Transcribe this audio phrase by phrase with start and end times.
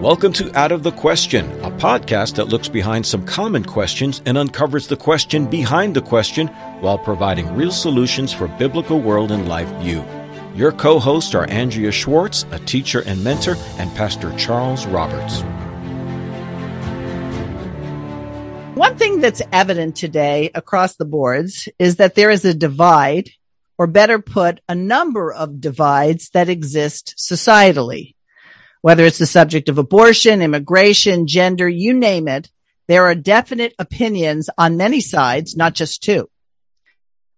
[0.00, 4.38] Welcome to Out of the Question, a podcast that looks behind some common questions and
[4.38, 6.46] uncovers the question behind the question
[6.80, 10.02] while providing real solutions for biblical world and life view.
[10.54, 15.42] Your co hosts are Andrea Schwartz, a teacher and mentor, and Pastor Charles Roberts.
[18.78, 23.28] One thing that's evident today across the boards is that there is a divide,
[23.76, 28.14] or better put, a number of divides that exist societally
[28.82, 32.50] whether it's the subject of abortion, immigration, gender, you name it,
[32.88, 36.28] there are definite opinions on many sides, not just two.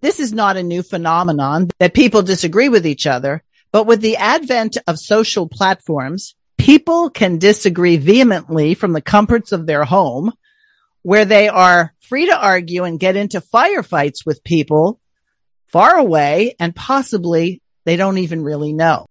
[0.01, 4.16] This is not a new phenomenon that people disagree with each other, but with the
[4.16, 10.32] advent of social platforms, people can disagree vehemently from the comforts of their home
[11.02, 15.01] where they are free to argue and get into firefights with people
[15.66, 19.06] far away and possibly they don't even really know.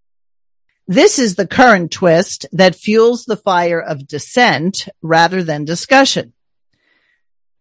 [0.91, 6.33] This is the current twist that fuels the fire of dissent rather than discussion.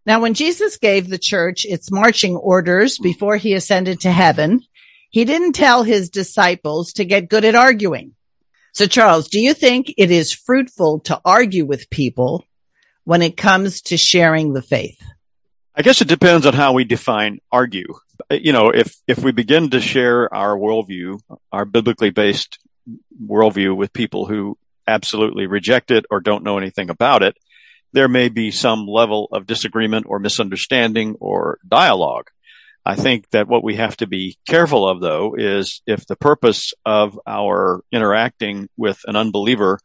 [0.05, 4.59] Now, when Jesus gave the church its marching orders before he ascended to heaven,
[5.11, 8.15] he didn't tell his disciples to get good at arguing.
[8.73, 12.43] So, Charles, do you think it is fruitful to argue with people
[13.05, 15.01] when it comes to sharing the faith?
[15.73, 17.93] I guess it depends on how we define argue.
[18.29, 21.21] You know, if, if we begin to share our worldview,
[21.53, 22.59] our biblically based
[23.21, 27.37] worldview with people who absolutely reject it or don't know anything about it,
[27.93, 32.29] there may be some level of disagreement or misunderstanding or dialogue.
[32.85, 36.73] I think that what we have to be careful of though is if the purpose
[36.85, 39.79] of our interacting with an unbeliever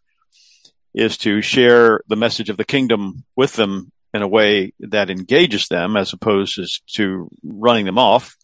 [0.95, 5.69] is to share the message of the kingdom with them in a way that engages
[5.69, 6.59] them as opposed
[6.95, 8.35] to running them off,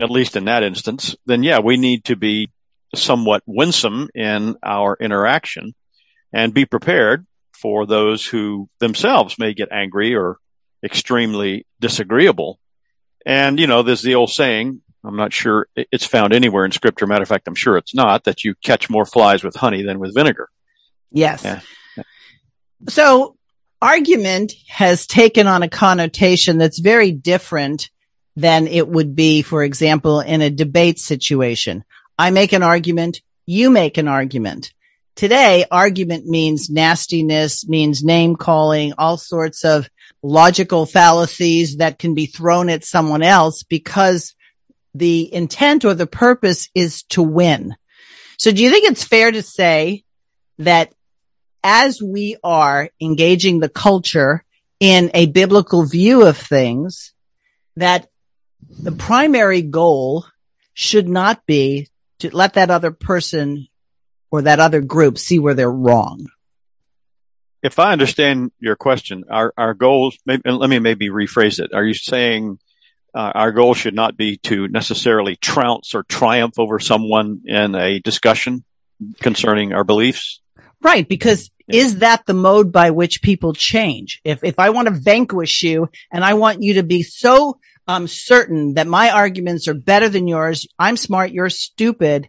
[0.00, 2.50] at least in that instance, then yeah, we need to be
[2.94, 5.74] somewhat winsome in our interaction
[6.32, 10.38] and be prepared for those who themselves may get angry or
[10.82, 12.58] extremely disagreeable.
[13.26, 17.06] And, you know, there's the old saying, I'm not sure it's found anywhere in scripture.
[17.06, 19.98] Matter of fact, I'm sure it's not that you catch more flies with honey than
[19.98, 20.48] with vinegar.
[21.10, 21.44] Yes.
[21.44, 21.60] Yeah.
[22.88, 23.36] So
[23.82, 27.90] argument has taken on a connotation that's very different
[28.36, 31.84] than it would be, for example, in a debate situation.
[32.20, 33.22] I make an argument.
[33.46, 34.74] You make an argument.
[35.16, 39.88] Today, argument means nastiness, means name calling, all sorts of
[40.22, 44.34] logical fallacies that can be thrown at someone else because
[44.92, 47.74] the intent or the purpose is to win.
[48.36, 50.04] So do you think it's fair to say
[50.58, 50.92] that
[51.64, 54.44] as we are engaging the culture
[54.78, 57.14] in a biblical view of things,
[57.76, 58.08] that
[58.68, 60.26] the primary goal
[60.74, 61.88] should not be
[62.20, 63.68] to let that other person
[64.30, 66.26] or that other group see where they're wrong.
[67.62, 71.74] If I understand your question, our, our goals, maybe, let me maybe rephrase it.
[71.74, 72.58] Are you saying
[73.14, 77.98] uh, our goal should not be to necessarily trounce or triumph over someone in a
[78.00, 78.64] discussion
[79.20, 80.40] concerning our beliefs?
[80.80, 81.82] Right, because yeah.
[81.82, 84.20] is that the mode by which people change?
[84.24, 88.06] If if I want to vanquish you and I want you to be so I'm
[88.08, 90.66] certain that my arguments are better than yours.
[90.78, 91.32] I'm smart.
[91.32, 92.28] You're stupid.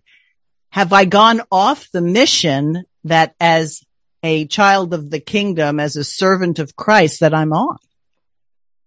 [0.70, 3.82] Have I gone off the mission that as
[4.24, 7.78] a child of the kingdom, as a servant of Christ that I'm on?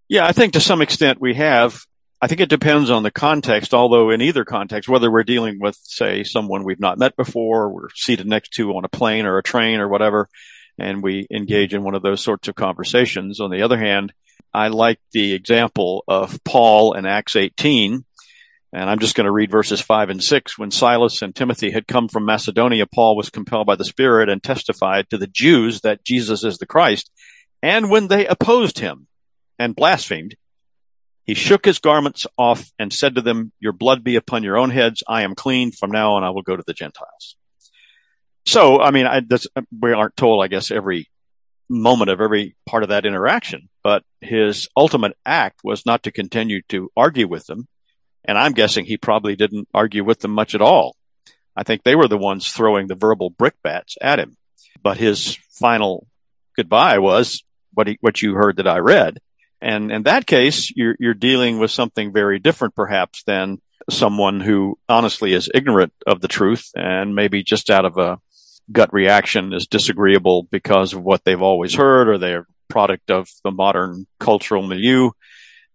[0.08, 1.80] Yeah, I think to some extent we have.
[2.20, 5.76] I think it depends on the context, although in either context, whether we're dealing with,
[5.82, 9.42] say, someone we've not met before, we're seated next to on a plane or a
[9.42, 10.28] train or whatever,
[10.78, 13.40] and we engage in one of those sorts of conversations.
[13.40, 14.12] On the other hand,
[14.54, 18.04] I like the example of Paul in Acts 18.
[18.72, 20.58] And I'm just going to read verses five and six.
[20.58, 24.42] When Silas and Timothy had come from Macedonia, Paul was compelled by the Spirit and
[24.42, 27.10] testified to the Jews that Jesus is the Christ.
[27.62, 29.06] And when they opposed him
[29.58, 30.36] and blasphemed,
[31.24, 34.70] he shook his garments off and said to them, Your blood be upon your own
[34.70, 35.02] heads.
[35.08, 35.72] I am clean.
[35.72, 37.36] From now on, I will go to the Gentiles.
[38.46, 39.22] So, I mean, I,
[39.80, 41.08] we aren't told, I guess, every
[41.68, 43.68] moment of every part of that interaction.
[43.84, 47.68] But his ultimate act was not to continue to argue with them.
[48.24, 50.96] And I'm guessing he probably didn't argue with them much at all.
[51.54, 54.36] I think they were the ones throwing the verbal brickbats at him.
[54.82, 56.06] But his final
[56.56, 57.44] goodbye was
[57.74, 59.18] what he, what you heard that I read.
[59.60, 63.60] And in that case, you're, you're dealing with something very different perhaps than
[63.90, 68.18] someone who honestly is ignorant of the truth and maybe just out of a
[68.72, 73.52] gut reaction is disagreeable because of what they've always heard or they're product of the
[73.52, 75.10] modern cultural milieu.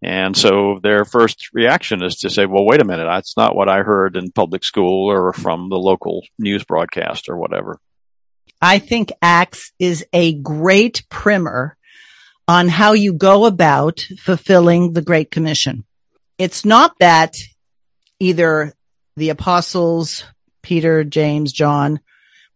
[0.01, 3.69] And so their first reaction is to say, well, wait a minute, that's not what
[3.69, 7.79] I heard in public school or from the local news broadcast or whatever.
[8.61, 11.77] I think Acts is a great primer
[12.49, 15.85] on how you go about fulfilling the Great Commission.
[16.37, 17.37] It's not that
[18.19, 18.73] either
[19.15, 20.25] the apostles,
[20.61, 22.01] Peter, James, John,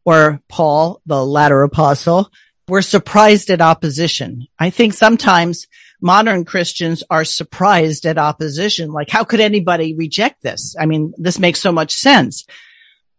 [0.03, 2.29] or Paul, the latter apostle,
[2.67, 4.47] were surprised at opposition.
[4.57, 5.67] I think sometimes
[6.01, 8.91] modern Christians are surprised at opposition.
[8.91, 10.75] Like, how could anybody reject this?
[10.79, 12.45] I mean, this makes so much sense.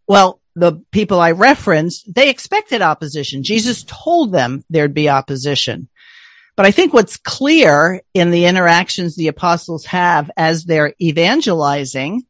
[0.07, 3.43] Well, the people I referenced, they expected opposition.
[3.43, 5.89] Jesus told them there'd be opposition.
[6.55, 12.23] But I think what's clear in the interactions the apostles have as they're evangelizing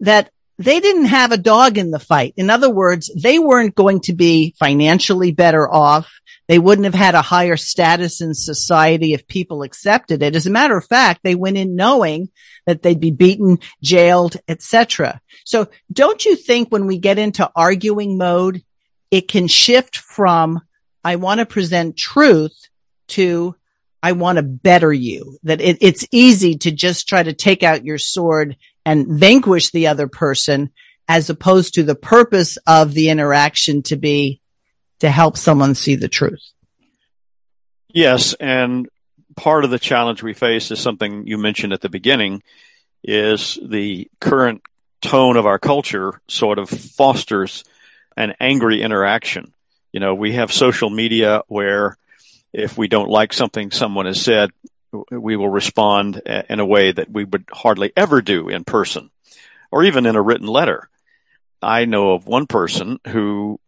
[0.00, 2.34] that they didn't have a dog in the fight.
[2.36, 6.19] In other words, they weren't going to be financially better off.
[6.50, 10.34] They wouldn't have had a higher status in society if people accepted it.
[10.34, 12.28] As a matter of fact, they went in knowing
[12.66, 15.20] that they'd be beaten, jailed, etc.
[15.44, 18.64] So don't you think when we get into arguing mode,
[19.12, 20.60] it can shift from
[21.04, 22.66] I want to present truth
[23.10, 23.54] to
[24.02, 25.38] I want to better you.
[25.44, 29.86] That it, it's easy to just try to take out your sword and vanquish the
[29.86, 30.70] other person
[31.06, 34.39] as opposed to the purpose of the interaction to be
[35.00, 36.52] to help someone see the truth.
[37.88, 38.34] Yes.
[38.34, 38.88] And
[39.36, 42.42] part of the challenge we face is something you mentioned at the beginning
[43.02, 44.62] is the current
[45.00, 47.64] tone of our culture sort of fosters
[48.16, 49.52] an angry interaction.
[49.92, 51.96] You know, we have social media where
[52.52, 54.50] if we don't like something someone has said,
[55.10, 59.10] we will respond in a way that we would hardly ever do in person
[59.70, 60.88] or even in a written letter.
[61.62, 63.60] I know of one person who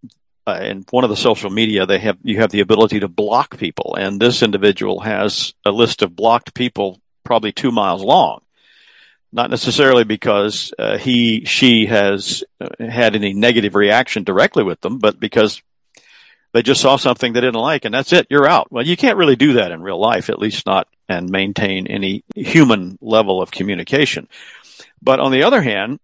[0.46, 3.58] uh, in one of the social media they have you have the ability to block
[3.58, 3.94] people.
[3.98, 8.40] And this individual has a list of blocked people probably 2 miles long.
[9.32, 14.98] Not necessarily because uh, he she has uh, had any negative reaction directly with them
[14.98, 15.62] but because
[16.52, 18.26] they just saw something they didn't like and that's it.
[18.28, 18.70] You're out.
[18.70, 22.24] Well you can't really do that in real life at least not and maintain any
[22.34, 24.28] human level of communication.
[25.00, 26.00] But on the other hand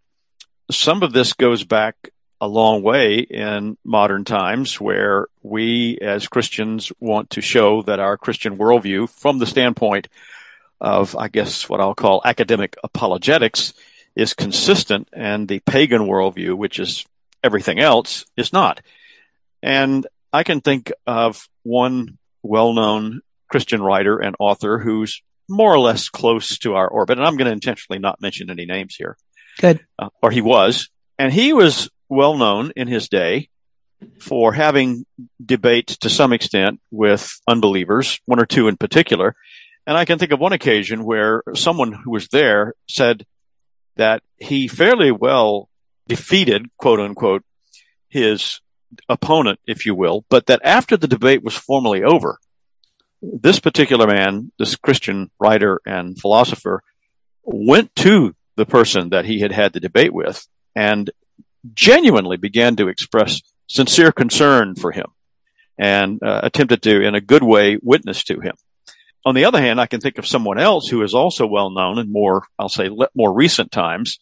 [0.71, 6.93] some of this goes back a long way in modern times where we as Christians
[7.01, 10.09] want to show that our Christian worldview from the standpoint
[10.81, 13.75] of, I guess, what I'll call academic apologetics
[14.15, 17.05] is consistent and the pagan worldview, which is
[17.43, 18.81] everything else, is not.
[19.63, 26.09] And I can think of one well-known Christian writer and author who's more or less
[26.09, 27.19] close to our orbit.
[27.19, 29.17] And I'm going to intentionally not mention any names here.
[29.59, 29.85] Good.
[29.99, 30.91] Uh, or he was.
[31.19, 33.49] And he was well known in his day
[34.21, 35.05] for having
[35.45, 39.35] debates to some extent with unbelievers, one or two in particular.
[39.87, 43.25] And I can think of one occasion where someone who was there said
[43.97, 45.69] that he fairly well
[46.07, 47.45] defeated, quote unquote,
[48.09, 48.61] his
[49.09, 52.39] opponent, if you will, but that after the debate was formally over,
[53.21, 56.83] this particular man, this Christian writer and philosopher,
[57.43, 61.11] went to the person that he had had the debate with and
[61.75, 65.07] genuinely began to express sincere concern for him
[65.79, 68.55] and uh, attempted to, in a good way, witness to him.
[69.25, 71.99] On the other hand, I can think of someone else who is also well known
[71.99, 74.19] in more, I'll say, more recent times.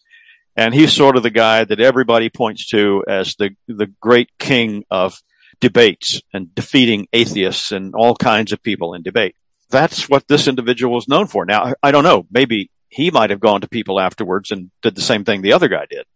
[0.57, 4.85] And he's sort of the guy that everybody points to as the, the great king
[4.91, 5.19] of
[5.61, 9.37] debates and defeating atheists and all kinds of people in debate.
[9.71, 11.45] That's what this individual is known for.
[11.45, 12.27] Now, I don't know.
[12.31, 15.69] Maybe he might have gone to people afterwards and did the same thing the other
[15.69, 16.07] guy did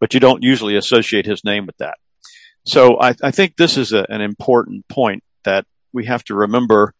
[0.00, 1.96] but you don't usually associate his name with that.
[2.64, 6.94] So I, I think this is a, an important point that we have to remember.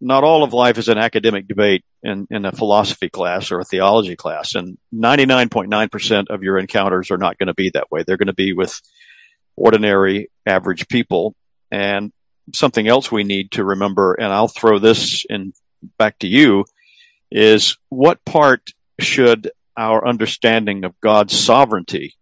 [0.00, 3.64] Not all of life is an academic debate in, in a philosophy class or a
[3.64, 4.54] theology class.
[4.54, 8.04] And 99.9% of your encounters are not going to be that way.
[8.06, 8.80] They're going to be with
[9.56, 11.34] ordinary average people.
[11.70, 12.12] And
[12.54, 15.54] something else we need to remember, and I'll throw this in
[15.98, 16.66] back to you,
[17.30, 22.14] is what part should our understanding of God's sovereignty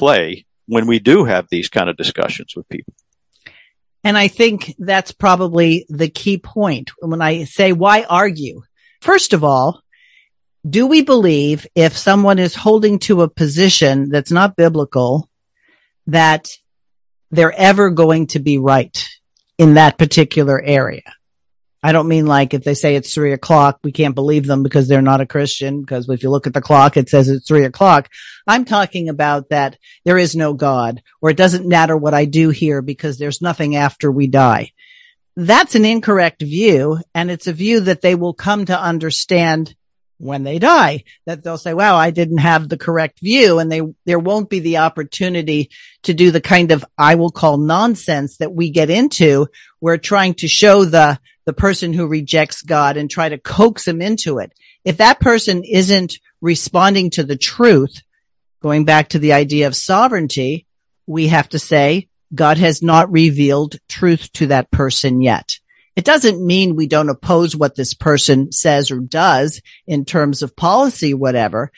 [0.00, 2.94] play when we do have these kind of discussions with people.
[4.02, 8.62] And I think that's probably the key point when I say, why argue?
[9.02, 9.82] First of all,
[10.68, 15.28] do we believe if someone is holding to a position that's not biblical,
[16.06, 16.48] that
[17.30, 19.06] they're ever going to be right
[19.58, 21.02] in that particular area?
[21.82, 24.86] I don't mean like if they say it's three o'clock, we can't believe them because
[24.86, 25.80] they're not a Christian.
[25.80, 28.10] Because if you look at the clock, it says it's three o'clock.
[28.46, 32.50] I'm talking about that there is no God or it doesn't matter what I do
[32.50, 34.72] here because there's nothing after we die.
[35.36, 36.98] That's an incorrect view.
[37.14, 39.74] And it's a view that they will come to understand
[40.18, 43.58] when they die that they'll say, wow, I didn't have the correct view.
[43.58, 45.70] And they, there won't be the opportunity
[46.02, 49.46] to do the kind of, I will call nonsense that we get into.
[49.80, 54.00] We're trying to show the, the person who rejects God and try to coax him
[54.02, 54.52] into it.
[54.84, 58.02] If that person isn't responding to the truth,
[58.62, 60.66] going back to the idea of sovereignty,
[61.06, 65.58] we have to say God has not revealed truth to that person yet.
[65.96, 70.56] It doesn't mean we don't oppose what this person says or does in terms of
[70.56, 71.72] policy, whatever,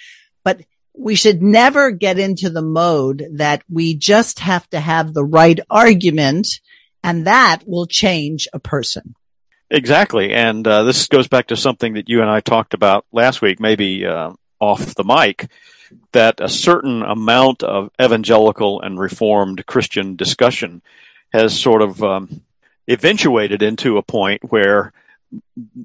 [0.44, 0.60] but
[0.94, 5.58] we should never get into the mode that we just have to have the right
[5.70, 6.46] argument
[7.02, 9.14] and that will change a person.
[9.72, 10.34] Exactly.
[10.34, 13.58] And uh, this goes back to something that you and I talked about last week,
[13.58, 15.48] maybe uh, off the mic,
[16.12, 20.82] that a certain amount of evangelical and reformed Christian discussion
[21.32, 22.42] has sort of um,
[22.86, 24.92] eventuated into a point where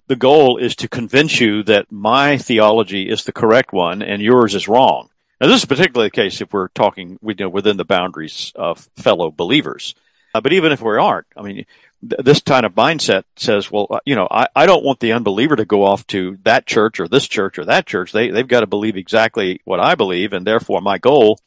[0.08, 4.54] the goal is to convince you that my theology is the correct one and yours
[4.54, 5.10] is wrong.
[5.40, 8.90] Now, this is particularly the case if we're talking you know, within the boundaries of
[8.98, 9.96] fellow believers.
[10.34, 11.66] Uh, but even if we aren't, I mean,
[12.02, 15.14] th- this kind of mindset says, well, uh, you know, I, I don't want the
[15.14, 18.12] unbeliever to go off to that church or this church or that church.
[18.12, 20.34] They, they've got to believe exactly what I believe.
[20.34, 21.40] And therefore, my goal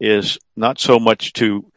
[0.00, 1.70] is not so much to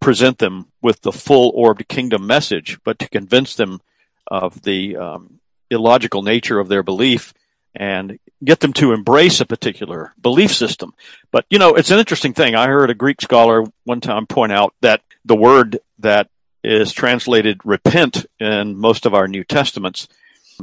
[0.00, 3.80] present them with the full orbed kingdom message, but to convince them
[4.26, 7.32] of the um, illogical nature of their belief
[7.74, 10.94] and get them to embrace a particular belief system.
[11.30, 12.54] But, you know, it's an interesting thing.
[12.54, 16.28] I heard a Greek scholar one time point out that the word that
[16.64, 20.08] is translated repent in most of our New Testaments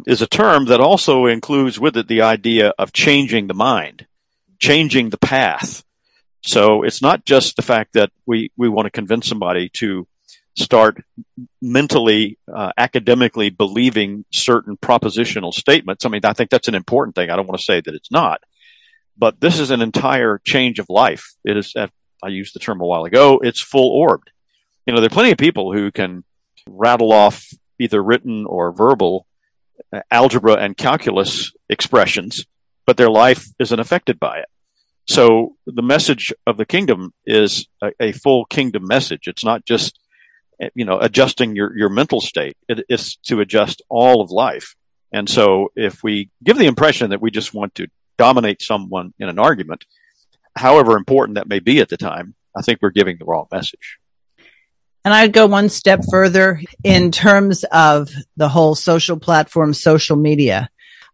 [0.05, 4.05] is a term that also includes with it the idea of changing the mind,
[4.59, 5.85] changing the path,
[6.45, 10.07] so it's not just the fact that we, we want to convince somebody to
[10.55, 11.03] start
[11.59, 16.05] mentally, uh, academically believing certain propositional statements.
[16.05, 17.31] I mean, I think that's an important thing.
[17.31, 18.41] I don't want to say that it's not,
[19.17, 21.33] but this is an entire change of life.
[21.43, 24.29] It is, I used the term a while ago, it's full orbed.
[24.85, 26.23] You know, there are plenty of people who can
[26.67, 27.47] rattle off
[27.79, 29.25] either written or verbal
[29.91, 32.45] uh, algebra and calculus expressions,
[32.85, 34.45] but their life isn't affected by it.
[35.07, 39.27] So the message of the kingdom is a, a, full kingdom message.
[39.27, 39.99] It's not just,
[40.73, 42.57] you know, adjusting your, your mental state.
[42.67, 44.75] It is to adjust all of life.
[45.11, 47.87] And so if we give the impression that we just want to
[48.17, 49.85] dominate someone in an argument,
[50.55, 53.99] however important that may be at the time, I think we're giving the wrong message.
[55.05, 60.69] And I'd go one step further in terms of the whole social platform, social media.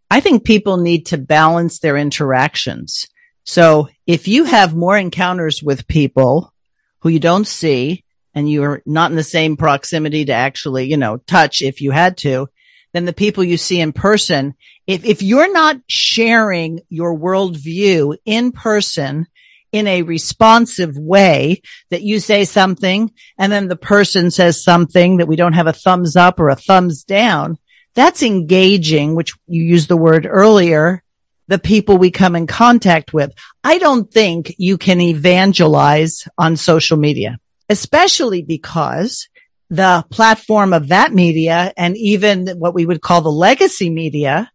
[0.09, 3.09] I think people need to balance their interactions.
[3.43, 6.53] So if you have more encounters with people
[7.01, 11.17] who you don't see and you're not in the same proximity to actually, you know,
[11.17, 12.47] touch if you had to,
[12.93, 14.53] than the people you see in person.
[14.87, 19.27] If, if you're not sharing your worldview in person
[19.71, 25.27] in a responsive way that you say something and then the person says something that
[25.27, 27.57] we don't have a thumbs up or a thumbs down,
[27.93, 31.03] that's engaging, which you used the word earlier
[31.51, 33.33] the people we come in contact with.
[33.61, 39.27] I don't think you can evangelize on social media, especially because
[39.69, 44.49] the platform of that media and even what we would call the legacy media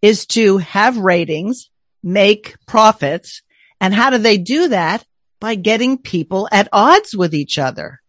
[0.00, 1.68] is to have ratings,
[2.02, 3.42] make profits.
[3.80, 5.04] And how do they do that?
[5.40, 8.00] By getting people at odds with each other.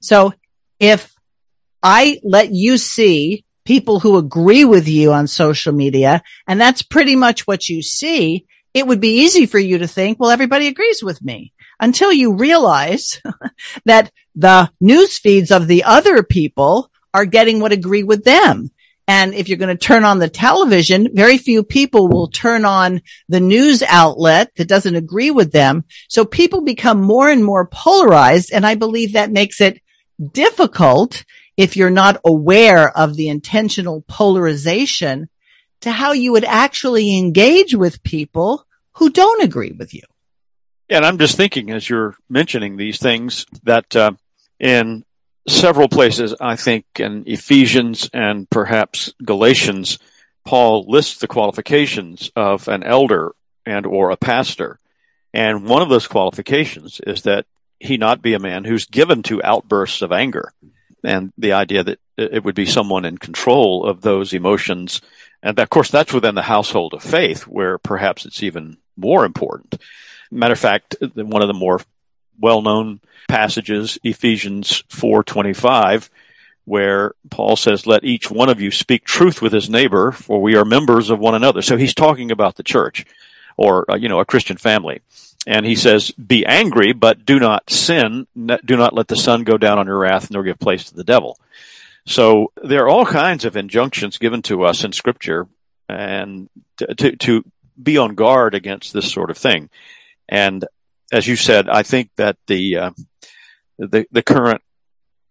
[0.00, 0.32] So
[0.80, 1.14] if
[1.82, 7.14] I let you see people who agree with you on social media, and that's pretty
[7.14, 11.02] much what you see, it would be easy for you to think, well, everybody agrees
[11.02, 13.20] with me until you realize
[13.84, 18.70] that the news feeds of the other people are getting what agree with them.
[19.08, 23.00] And if you're going to turn on the television, very few people will turn on
[23.26, 25.84] the news outlet that doesn't agree with them.
[26.10, 28.52] So people become more and more polarized.
[28.52, 29.80] And I believe that makes it
[30.32, 31.24] difficult
[31.56, 35.30] if you're not aware of the intentional polarization
[35.80, 40.02] to how you would actually engage with people who don't agree with you.
[40.90, 44.12] Yeah, and I'm just thinking as you're mentioning these things that uh,
[44.60, 45.04] in
[45.48, 49.98] several places, I think in Ephesians and perhaps Galatians,
[50.44, 53.34] Paul lists the qualifications of an elder
[53.66, 54.78] and or a pastor.
[55.34, 57.46] And one of those qualifications is that
[57.80, 60.52] he not be a man who's given to outbursts of anger
[61.04, 65.00] and the idea that it would be someone in control of those emotions.
[65.42, 69.76] And of course, that's within the household of faith where perhaps it's even more important.
[70.30, 71.80] Matter of fact, one of the more
[72.38, 76.08] well-known passages, Ephesians 4:25,
[76.64, 80.54] where Paul says, let each one of you speak truth with his neighbor, for we
[80.54, 81.62] are members of one another.
[81.62, 83.06] So he's talking about the church
[83.56, 85.00] or, uh, you know, a Christian family.
[85.46, 88.26] And he says, be angry, but do not sin.
[88.36, 91.04] Do not let the sun go down on your wrath, nor give place to the
[91.04, 91.38] devil.
[92.06, 95.46] So there are all kinds of injunctions given to us in scripture
[95.88, 97.44] and to, to, to
[97.82, 99.70] be on guard against this sort of thing.
[100.28, 100.66] And
[101.12, 102.90] as you said, I think that the, uh,
[103.78, 104.62] the, the current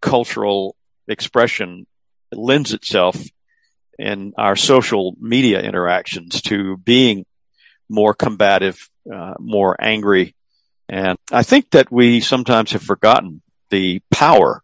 [0.01, 0.75] cultural
[1.07, 1.86] expression
[2.31, 3.22] lends itself
[3.98, 7.25] in our social media interactions to being
[7.89, 10.36] more combative, uh, more angry.
[10.89, 14.63] And I think that we sometimes have forgotten the power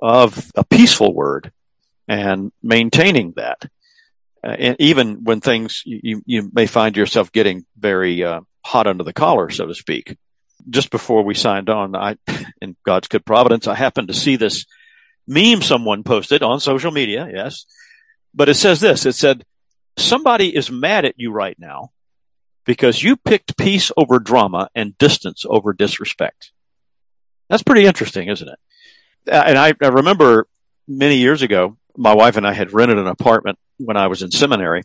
[0.00, 1.52] of a peaceful word
[2.08, 3.62] and maintaining that.
[4.44, 9.04] Uh, and even when things, you, you may find yourself getting very uh, hot under
[9.04, 10.16] the collar, so to speak.
[10.68, 12.16] Just before we signed on, I,
[12.60, 14.66] in God's good providence, I happened to see this
[15.26, 17.66] meme someone posted on social media, yes.
[18.34, 19.44] But it says this, it said,
[19.96, 21.90] somebody is mad at you right now
[22.64, 26.52] because you picked peace over drama and distance over disrespect.
[27.48, 28.58] That's pretty interesting, isn't it?
[29.30, 30.48] Uh, and I, I remember
[30.86, 34.30] many years ago, my wife and I had rented an apartment when I was in
[34.30, 34.82] seminary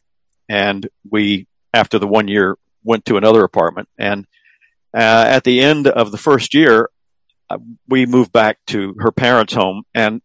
[0.47, 4.25] and we, after the one year, went to another apartment and
[4.93, 6.89] uh, at the end of the first year,
[7.50, 7.57] uh,
[7.88, 10.21] we moved back to her parents' home and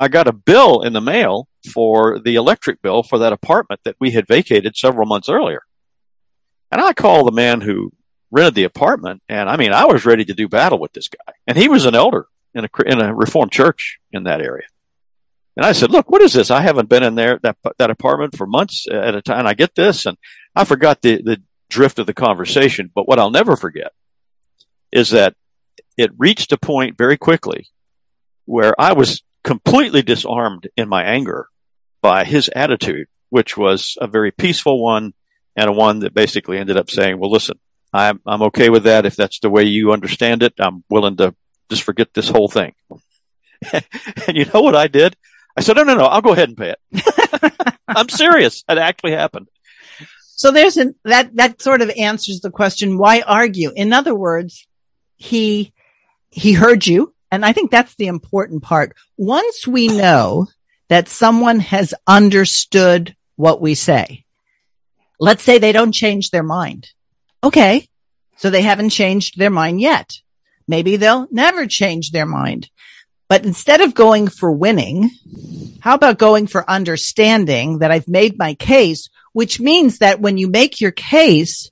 [0.00, 3.96] I got a bill in the mail for the electric bill for that apartment that
[3.98, 5.62] we had vacated several months earlier.
[6.70, 7.92] And I called the man who
[8.30, 11.32] rented the apartment, and I mean, I was ready to do battle with this guy.
[11.46, 14.66] And he was an elder in a, in a Reformed church in that area.
[15.56, 16.52] And I said, look, what is this?
[16.52, 19.46] I haven't been in there, that, that apartment for months at a time.
[19.46, 20.06] I get this.
[20.06, 20.16] And
[20.54, 22.90] I forgot the, the drift of the conversation.
[22.94, 23.92] But what I'll never forget
[24.92, 25.34] is that
[25.96, 27.68] it reached a point very quickly
[28.46, 31.48] where I was completely disarmed in my anger
[32.00, 35.12] by his attitude, which was a very peaceful one
[35.56, 37.58] and a one that basically ended up saying, well, listen,
[37.92, 39.06] I'm, I'm okay with that.
[39.06, 41.34] If that's the way you understand it, I'm willing to
[41.70, 42.74] just forget this whole thing.
[43.72, 45.16] and you know what I did?
[45.56, 47.72] I said, no, no, no, I'll go ahead and pay it.
[47.88, 48.64] I'm serious.
[48.68, 49.48] It actually happened.
[50.38, 53.72] So there's an, that, that sort of answers the question, why argue?
[53.74, 54.68] In other words,
[55.16, 55.72] he,
[56.30, 57.12] he heard you.
[57.32, 58.94] And I think that's the important part.
[59.16, 60.46] Once we know
[60.90, 64.24] that someone has understood what we say,
[65.18, 66.88] let's say they don't change their mind.
[67.42, 67.88] Okay.
[68.36, 70.20] So they haven't changed their mind yet.
[70.68, 72.70] Maybe they'll never change their mind.
[73.28, 75.10] But instead of going for winning,
[75.80, 80.48] how about going for understanding that I've made my case, which means that when you
[80.48, 81.70] make your case,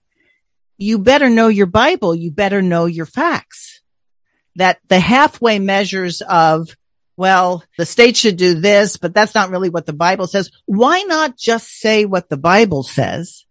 [0.79, 2.15] you better know your Bible.
[2.15, 3.81] You better know your facts
[4.55, 6.69] that the halfway measures of,
[7.17, 10.49] well, the state should do this, but that's not really what the Bible says.
[10.67, 13.45] Why not just say what the Bible says?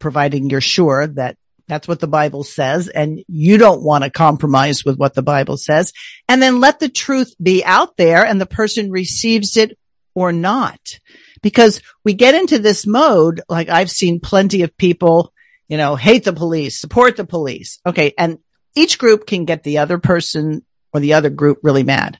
[0.00, 1.36] Providing you're sure that
[1.68, 5.58] that's what the Bible says and you don't want to compromise with what the Bible
[5.58, 5.92] says
[6.28, 9.78] and then let the truth be out there and the person receives it
[10.12, 10.98] or not.
[11.42, 15.32] Because we get into this mode, like I've seen plenty of people,
[15.68, 17.80] you know, hate the police, support the police.
[17.86, 18.12] Okay.
[18.18, 18.38] And
[18.74, 22.18] each group can get the other person or the other group really mad.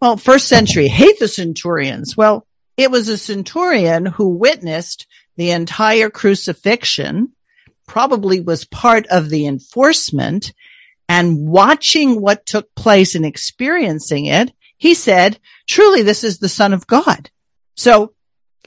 [0.00, 2.16] Well, first century, hate the centurions.
[2.16, 5.06] Well, it was a centurion who witnessed
[5.36, 7.32] the entire crucifixion,
[7.86, 10.52] probably was part of the enforcement
[11.08, 14.52] and watching what took place and experiencing it.
[14.76, 17.30] He said, truly, this is the son of God.
[17.76, 18.12] So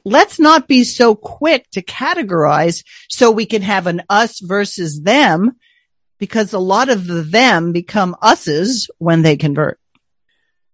[0.04, 5.54] let's not be so quick to categorize so we can have an us versus them
[6.18, 9.80] because a lot of the them become us's when they convert.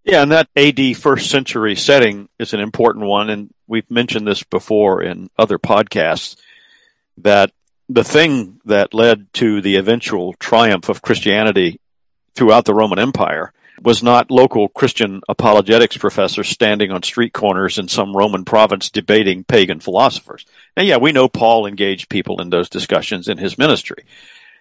[0.03, 3.29] Yeah, and that AD first century setting is an important one.
[3.29, 6.35] And we've mentioned this before in other podcasts
[7.17, 7.51] that
[7.89, 11.79] the thing that led to the eventual triumph of Christianity
[12.35, 17.87] throughout the Roman Empire was not local Christian apologetics professors standing on street corners in
[17.87, 20.45] some Roman province debating pagan philosophers.
[20.77, 24.05] And yeah, we know Paul engaged people in those discussions in his ministry.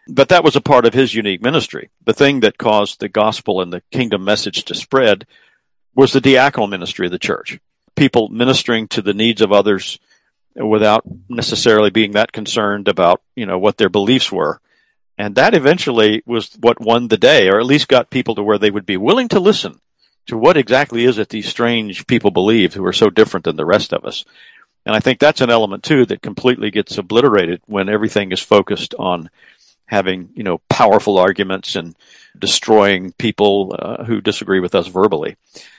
[0.07, 1.91] But that was a part of his unique ministry.
[2.05, 5.27] The thing that caused the gospel and the kingdom message to spread
[5.95, 7.59] was the diaconal ministry of the church.
[7.95, 9.99] People ministering to the needs of others
[10.55, 14.61] without necessarily being that concerned about, you know, what their beliefs were.
[15.17, 18.59] And that eventually was what won the day, or at least got people to where
[18.59, 19.81] they would be willing to listen
[20.27, 23.67] to what exactly is it these strange people believe who are so different than the
[23.67, 24.25] rest of us.
[24.87, 28.95] And I think that's an element too that completely gets obliterated when everything is focused
[28.99, 29.31] on
[29.87, 31.95] having, you know, powerful arguments and
[32.39, 35.37] destroying people uh, who disagree with us verbally.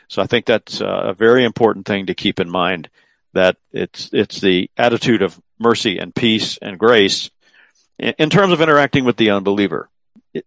[0.08, 2.90] So I think that's uh, a very important thing to keep in mind
[3.34, 7.30] that it's it's the attitude of mercy and peace and grace
[8.00, 9.90] in, terms of interacting with the unbeliever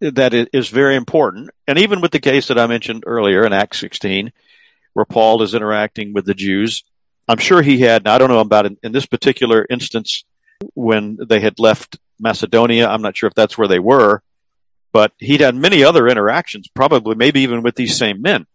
[0.01, 1.51] that is very important.
[1.67, 4.33] And even with the case that I mentioned earlier in Acts 16,
[4.93, 6.85] where Paul is interacting with the Jews,
[7.27, 10.25] I'm sure he had, I don't know about in, in this particular instance
[10.75, 12.89] when they had left Macedonia.
[12.89, 14.23] I'm not sure if that's where they were,
[14.93, 18.47] but he'd had many other interactions, probably maybe even with these same men.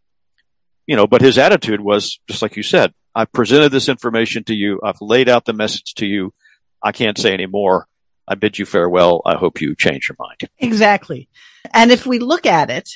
[0.85, 4.53] You know, but his attitude was just like you said, I've presented this information to
[4.53, 4.81] you.
[4.83, 6.33] I've laid out the message to you.
[6.81, 7.87] I can't say any more.
[8.27, 9.21] I bid you farewell.
[9.25, 10.49] I hope you change your mind.
[10.59, 11.29] Exactly.
[11.73, 12.89] And if we look at it,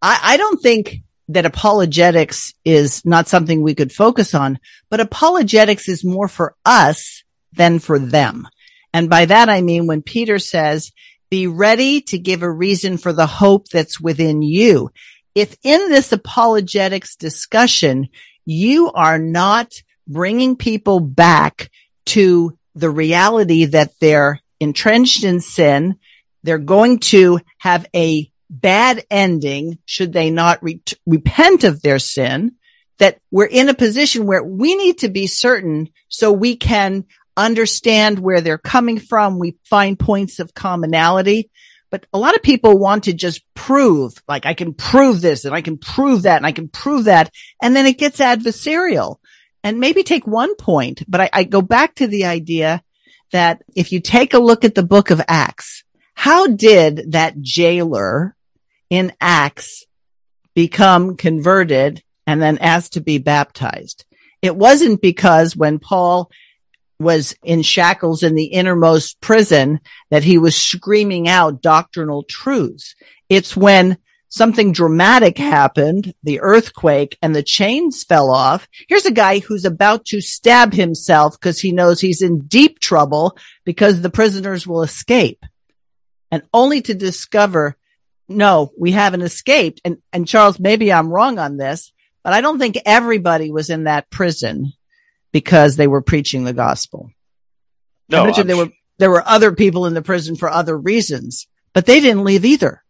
[0.00, 4.58] I, I don't think that apologetics is not something we could focus on,
[4.90, 8.46] but apologetics is more for us than for them.
[8.92, 10.92] And by that, I mean when Peter says,
[11.30, 14.90] be ready to give a reason for the hope that's within you.
[15.34, 18.08] If in this apologetics discussion,
[18.44, 19.72] you are not
[20.06, 21.70] bringing people back
[22.06, 25.96] to the reality that they're entrenched in sin,
[26.42, 32.52] they're going to have a bad ending should they not re- repent of their sin,
[32.98, 37.04] that we're in a position where we need to be certain so we can
[37.36, 39.38] understand where they're coming from.
[39.38, 41.50] We find points of commonality.
[41.90, 45.54] But a lot of people want to just prove, like I can prove this and
[45.54, 47.30] I can prove that and I can prove that.
[47.62, 49.16] And then it gets adversarial
[49.62, 51.02] and maybe take one point.
[51.08, 52.82] But I, I go back to the idea
[53.32, 55.84] that if you take a look at the book of Acts,
[56.14, 58.36] how did that jailer
[58.90, 59.84] in Acts
[60.54, 64.04] become converted and then asked to be baptized?
[64.40, 66.30] It wasn't because when Paul
[67.00, 72.94] was in shackles in the innermost prison that he was screaming out doctrinal truths.
[73.28, 73.98] It's when
[74.34, 78.66] something dramatic happened, the earthquake and the chains fell off.
[78.88, 83.38] Here's a guy who's about to stab himself because he knows he's in deep trouble
[83.64, 85.44] because the prisoners will escape
[86.32, 87.76] and only to discover,
[88.28, 89.80] no, we haven't escaped.
[89.84, 91.92] And, and Charles, maybe I'm wrong on this,
[92.24, 94.72] but I don't think everybody was in that prison
[95.30, 97.08] because they were preaching the gospel.
[98.08, 101.46] No, I mentioned there were there were other people in the prison for other reasons,
[101.72, 102.83] but they didn't leave either.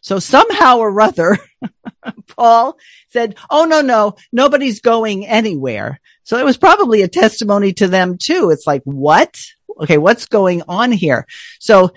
[0.00, 1.38] So somehow or other,
[2.28, 6.00] Paul said, Oh, no, no, nobody's going anywhere.
[6.22, 8.50] So it was probably a testimony to them too.
[8.50, 9.38] It's like, what?
[9.80, 9.98] Okay.
[9.98, 11.26] What's going on here?
[11.58, 11.92] So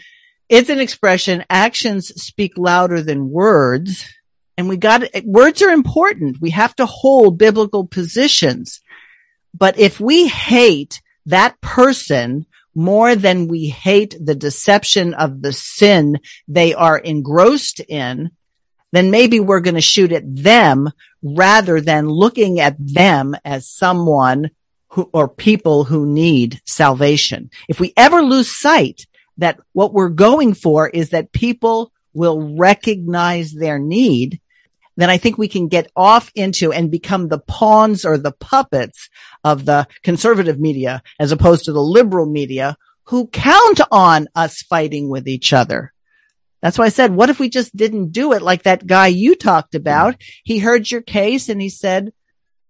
[0.49, 1.45] it's an expression.
[1.49, 4.05] Actions speak louder than words.
[4.57, 5.25] And we got it.
[5.25, 6.39] words are important.
[6.39, 8.81] We have to hold biblical positions.
[9.53, 16.19] But if we hate that person more than we hate the deception of the sin
[16.47, 18.31] they are engrossed in,
[18.91, 20.89] then maybe we're going to shoot at them
[21.21, 24.51] rather than looking at them as someone
[24.89, 27.49] who, or people who need salvation.
[27.67, 29.07] If we ever lose sight
[29.37, 34.39] that what we're going for is that people will recognize their need,
[34.95, 39.09] then I think we can get off into and become the pawns or the puppets
[39.43, 45.09] of the conservative media as opposed to the liberal media who count on us fighting
[45.09, 45.93] with each other.
[46.61, 49.35] That's why I said, what if we just didn't do it like that guy you
[49.35, 50.15] talked about?
[50.43, 52.13] He heard your case and he said,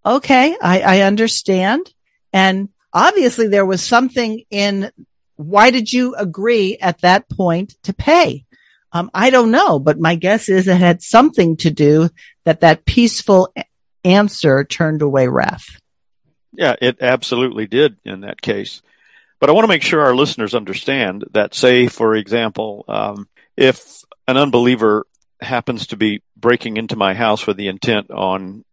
[0.04, 1.94] okay, I, I understand.
[2.32, 4.92] And obviously there was something in
[5.36, 8.46] why did you agree at that point to pay?
[8.94, 12.10] Um, I don't know, but my guess is it had something to do
[12.46, 13.54] that that peaceful
[14.04, 15.66] answer turned away wrath.
[16.54, 18.84] Yeah, it absolutely did in that case.
[19.40, 23.28] But I want to make sure our listeners understand that, say, for example, um,
[23.58, 25.06] if an unbeliever
[25.42, 28.64] happens to be breaking into my house with the intent on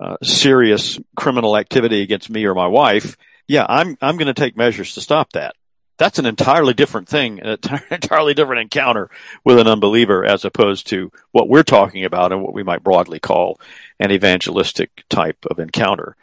[0.00, 4.56] uh, serious criminal activity against me or my wife, yeah, I'm I'm going to take
[4.56, 5.54] measures to stop that
[6.00, 7.58] that's an entirely different thing, an
[7.90, 9.10] entirely different encounter
[9.44, 13.20] with an unbeliever as opposed to what we're talking about and what we might broadly
[13.20, 13.60] call
[14.00, 16.16] an evangelistic type of encounter.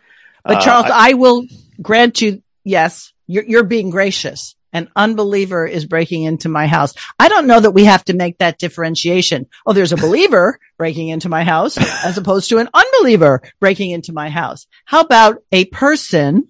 [0.44, 1.46] But Charles, uh, I, I, will
[1.80, 4.56] grant you, yes, you're, you're being gracious.
[4.74, 6.94] An unbeliever is breaking into my house.
[7.20, 9.48] I don't know that we have to make that differentiation.
[9.66, 14.12] Oh, there's a believer breaking into my house as opposed to an unbeliever breaking into
[14.12, 14.66] my house.
[14.86, 16.48] How about a person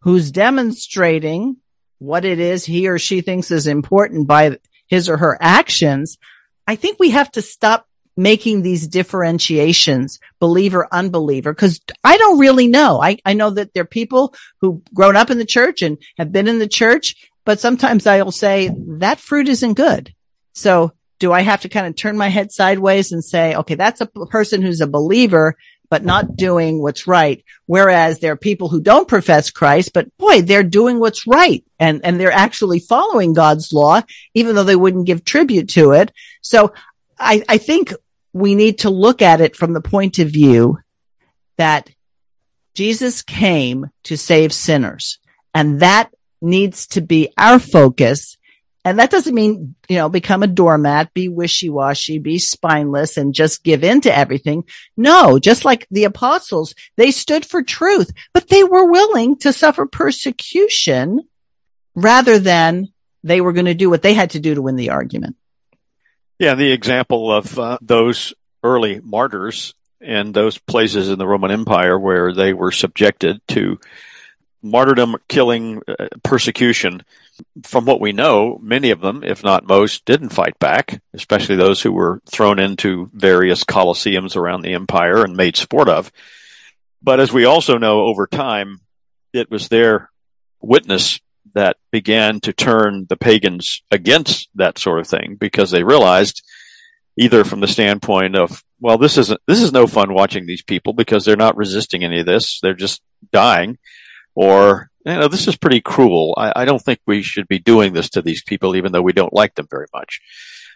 [0.00, 1.56] who's demonstrating
[2.02, 6.18] what it is he or she thinks is important by his or her actions,
[6.66, 7.86] I think we have to stop
[8.16, 13.00] making these differentiations, believer, unbeliever, because I don't really know.
[13.00, 16.32] I, I know that there are people who've grown up in the church and have
[16.32, 20.12] been in the church, but sometimes I'll say that fruit isn't good.
[20.52, 24.00] So do I have to kind of turn my head sideways and say, okay, that's
[24.00, 25.56] a person who's a believer,
[25.92, 27.44] but not doing what's right.
[27.66, 32.02] Whereas there are people who don't profess Christ, but boy, they're doing what's right and,
[32.02, 34.00] and they're actually following God's law,
[34.32, 36.10] even though they wouldn't give tribute to it.
[36.40, 36.72] So
[37.18, 37.92] I, I think
[38.32, 40.78] we need to look at it from the point of view
[41.58, 41.90] that
[42.72, 45.18] Jesus came to save sinners
[45.52, 48.38] and that needs to be our focus
[48.84, 53.62] and that doesn't mean, you know, become a doormat, be wishy-washy, be spineless and just
[53.62, 54.64] give in to everything.
[54.96, 59.86] No, just like the apostles, they stood for truth, but they were willing to suffer
[59.86, 61.20] persecution
[61.94, 62.88] rather than
[63.22, 65.36] they were going to do what they had to do to win the argument.
[66.38, 71.96] Yeah, the example of uh, those early martyrs and those places in the Roman Empire
[71.96, 73.78] where they were subjected to
[74.60, 77.04] martyrdom, killing, uh, persecution.
[77.64, 81.80] From what we know, many of them, if not most, didn't fight back, especially those
[81.80, 86.12] who were thrown into various colosseums around the empire and made sport of.
[87.02, 88.80] But as we also know over time,
[89.32, 90.10] it was their
[90.60, 91.20] witness
[91.54, 96.42] that began to turn the pagans against that sort of thing because they realized
[97.16, 100.92] either from the standpoint of, well, this isn't, this is no fun watching these people
[100.92, 102.58] because they're not resisting any of this.
[102.60, 103.78] They're just dying
[104.34, 106.34] or you know, this is pretty cruel.
[106.36, 109.12] I, I, don't think we should be doing this to these people, even though we
[109.12, 110.20] don't like them very much.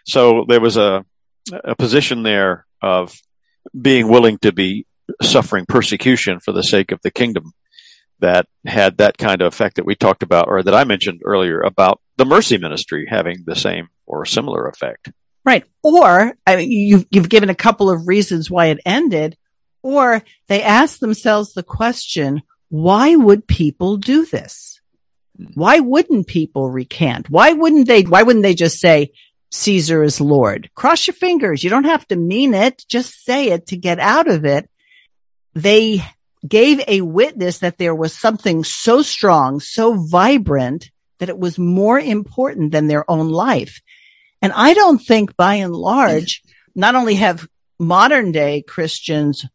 [0.05, 1.05] So there was a,
[1.51, 3.17] a position there of
[3.79, 4.85] being willing to be
[5.21, 7.53] suffering persecution for the sake of the kingdom
[8.19, 11.61] that had that kind of effect that we talked about, or that I mentioned earlier
[11.61, 15.11] about the mercy ministry having the same or similar effect.
[15.45, 15.63] Right.
[15.83, 19.37] Or I mean, you've, you've given a couple of reasons why it ended,
[19.83, 24.81] or they asked themselves the question, why would people do this?
[25.53, 27.29] Why wouldn't people recant?
[27.29, 29.11] Why wouldn't they, why wouldn't they just say
[29.51, 30.69] Caesar is Lord?
[30.75, 31.63] Cross your fingers.
[31.63, 32.83] You don't have to mean it.
[32.89, 34.69] Just say it to get out of it.
[35.53, 36.03] They
[36.47, 41.99] gave a witness that there was something so strong, so vibrant that it was more
[41.99, 43.81] important than their own life.
[44.41, 46.43] And I don't think by and large,
[46.75, 47.47] not only have
[47.79, 49.45] modern day Christians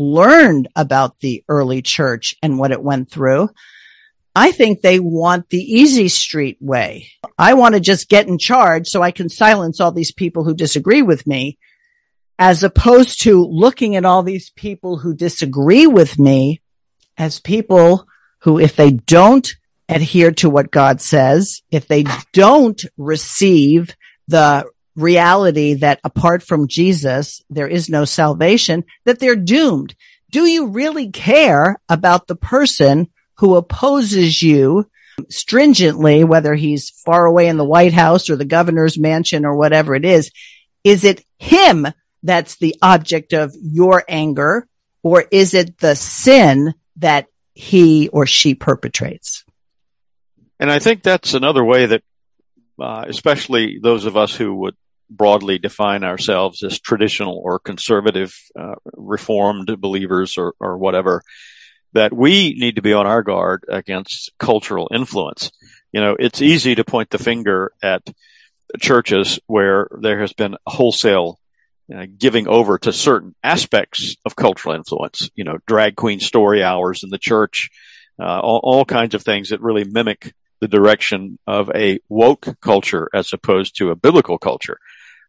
[0.00, 3.50] learned about the early church and what it went through.
[4.34, 7.08] I think they want the easy street way.
[7.36, 10.54] I want to just get in charge so I can silence all these people who
[10.54, 11.58] disagree with me
[12.38, 16.60] as opposed to looking at all these people who disagree with me
[17.18, 18.06] as people
[18.38, 19.46] who, if they don't
[19.88, 23.94] adhere to what God says, if they don't receive
[24.28, 24.64] the
[25.00, 29.94] reality that apart from Jesus, there is no salvation, that they're doomed.
[30.30, 34.88] Do you really care about the person who opposes you
[35.28, 39.94] stringently, whether he's far away in the White House or the governor's mansion or whatever
[39.94, 40.30] it is?
[40.84, 41.86] Is it him
[42.22, 44.66] that's the object of your anger
[45.02, 49.44] or is it the sin that he or she perpetrates?
[50.58, 52.02] And I think that's another way that
[52.78, 54.76] uh, especially those of us who would
[55.10, 61.22] broadly define ourselves as traditional or conservative, uh, reformed believers or, or whatever,
[61.92, 65.50] that we need to be on our guard against cultural influence.
[65.92, 68.02] You know, it's easy to point the finger at
[68.78, 71.40] churches where there has been wholesale
[71.94, 77.02] uh, giving over to certain aspects of cultural influence, you know, drag queen story hours
[77.02, 77.68] in the church,
[78.20, 83.08] uh, all, all kinds of things that really mimic the direction of a woke culture
[83.12, 84.78] as opposed to a biblical culture.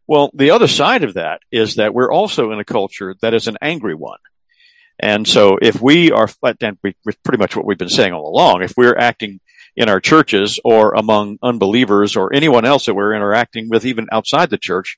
[0.08, 3.48] Well, the other side of that is that we're also in a culture that is
[3.48, 4.20] an angry one.
[5.00, 6.28] And so if we are,
[6.62, 9.40] and we, pretty much what we've been saying all along, if we're acting
[9.76, 14.50] in our churches or among unbelievers or anyone else that we're interacting with even outside
[14.50, 14.98] the church,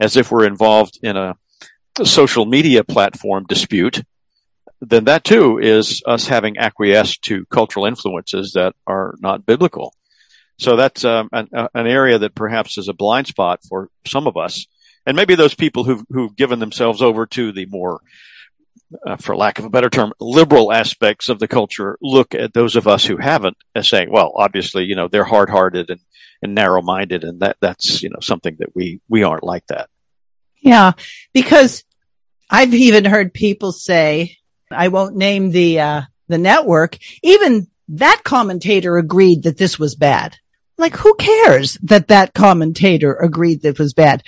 [0.00, 1.36] as if we're involved in a
[2.04, 4.02] social media platform dispute,
[4.80, 9.94] then that too is us having acquiesced to cultural influences that are not biblical.
[10.58, 14.36] So that's um, an, an, area that perhaps is a blind spot for some of
[14.36, 14.66] us,
[15.06, 18.00] and maybe those people who've who've given themselves over to the more,
[19.06, 21.98] uh, for lack of a better term, liberal aspects of the culture.
[22.00, 25.90] Look at those of us who haven't as saying, well, obviously, you know, they're hard-hearted
[25.90, 26.00] and,
[26.42, 29.88] and narrow-minded, and that that's you know something that we we aren't like that.
[30.62, 30.92] Yeah,
[31.32, 31.82] because
[32.48, 34.36] I've even heard people say,
[34.70, 36.98] I won't name the, uh, the network.
[37.22, 40.36] Even that commentator agreed that this was bad.
[40.82, 44.22] Like, who cares that that commentator agreed that it was bad?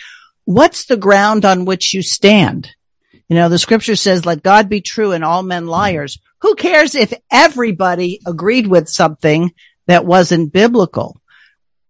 [0.45, 2.71] What's the ground on which you stand?
[3.29, 6.19] You know, the scripture says, let God be true and all men liars.
[6.43, 9.53] Who cares if everybody agreed with something
[9.87, 11.21] that wasn't biblical?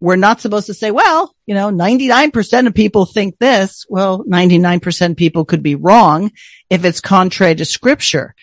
[0.05, 3.87] we're not supposed to say, well, you know, 99% of people think this.
[3.88, 6.31] Well, 99% people could be wrong
[6.68, 8.35] if it's contrary to scripture.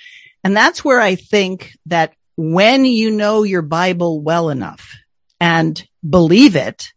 [0.43, 4.95] And that's where I think that when you know your Bible well enough
[5.39, 6.94] and believe it,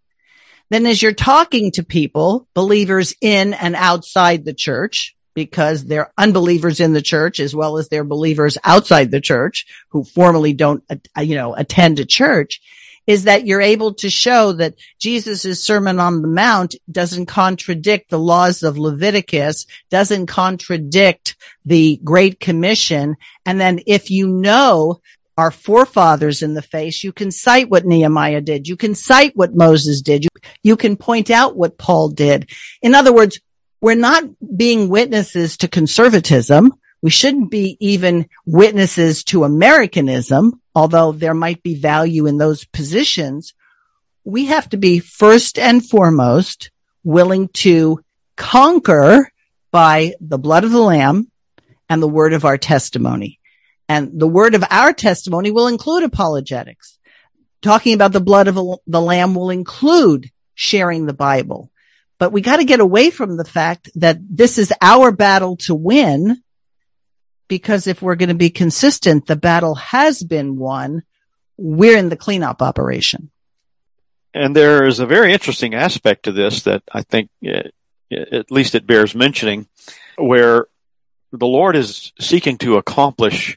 [0.70, 6.80] then as you're talking to people, believers in and outside the church, because they're unbelievers
[6.80, 11.20] in the church as well as they're believers outside the church who formally don't, uh,
[11.20, 12.60] you know, attend a church
[13.06, 18.18] is that you're able to show that Jesus' Sermon on the Mount doesn't contradict the
[18.18, 21.36] laws of Leviticus, doesn't contradict
[21.66, 23.16] the Great Commission.
[23.44, 25.00] And then if you know
[25.36, 28.68] our forefathers in the face, you can cite what Nehemiah did.
[28.68, 30.24] You can cite what Moses did.
[30.24, 30.30] You,
[30.62, 32.50] you can point out what Paul did.
[32.82, 33.40] In other words,
[33.80, 34.24] we're not
[34.56, 36.72] being witnesses to conservatism.
[37.02, 43.54] We shouldn't be even witnesses to Americanism, although there might be value in those positions.
[44.24, 46.70] We have to be first and foremost
[47.02, 48.00] willing to
[48.36, 49.30] conquer
[49.70, 51.30] by the blood of the lamb
[51.90, 53.38] and the word of our testimony.
[53.88, 56.98] And the word of our testimony will include apologetics.
[57.60, 61.70] Talking about the blood of the lamb will include sharing the Bible.
[62.18, 65.74] But we got to get away from the fact that this is our battle to
[65.74, 66.42] win.
[67.48, 71.02] Because if we're going to be consistent, the battle has been won.
[71.56, 73.30] We're in the cleanup operation.
[74.32, 77.68] And there is a very interesting aspect to this that I think, uh,
[78.10, 79.68] at least it bears mentioning,
[80.16, 80.66] where
[81.32, 83.56] the Lord is seeking to accomplish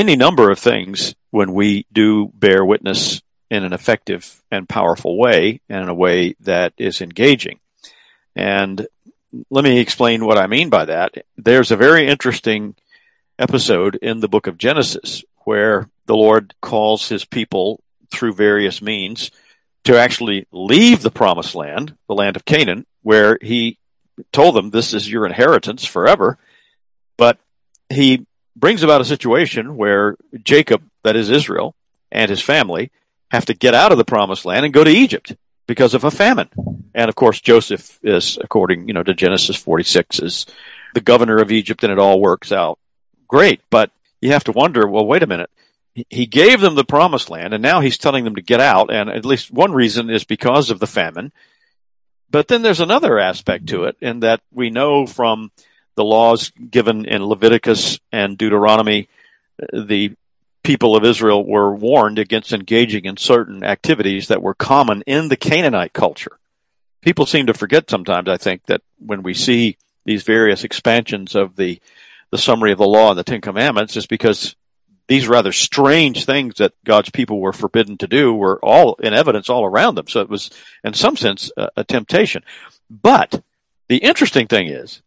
[0.00, 5.60] any number of things when we do bear witness in an effective and powerful way
[5.68, 7.60] and in a way that is engaging.
[8.34, 8.86] And
[9.50, 11.12] let me explain what I mean by that.
[11.36, 12.76] There's a very interesting
[13.38, 19.30] episode in the book of Genesis where the Lord calls his people through various means
[19.84, 23.76] to actually leave the promised land, the land of Canaan, where he
[24.32, 26.38] told them this is your inheritance forever.
[27.18, 27.38] But
[27.90, 31.74] he brings about a situation where Jacob, that is Israel,
[32.10, 32.90] and his family
[33.30, 35.36] have to get out of the promised land and go to Egypt
[35.66, 36.48] because of a famine.
[36.94, 40.46] And of course, Joseph is, according, you know, to Genesis 46, is
[40.94, 42.78] the governor of Egypt and it all works out
[43.28, 43.60] great.
[43.70, 45.50] But you have to wonder, well, wait a minute.
[46.08, 48.92] He gave them the promised land and now he's telling them to get out.
[48.92, 51.32] And at least one reason is because of the famine.
[52.30, 55.50] But then there's another aspect to it in that we know from
[56.00, 59.10] the laws given in Leviticus and Deuteronomy,
[59.70, 60.14] the
[60.62, 65.36] people of Israel were warned against engaging in certain activities that were common in the
[65.36, 66.38] Canaanite culture.
[67.02, 71.56] People seem to forget sometimes, I think, that when we see these various expansions of
[71.56, 71.78] the,
[72.30, 74.56] the summary of the law and the Ten Commandments is because
[75.06, 79.50] these rather strange things that God's people were forbidden to do were all in evidence
[79.50, 80.08] all around them.
[80.08, 80.50] So it was,
[80.82, 82.42] in some sense, a, a temptation.
[82.88, 83.42] But
[83.88, 85.02] the interesting thing is,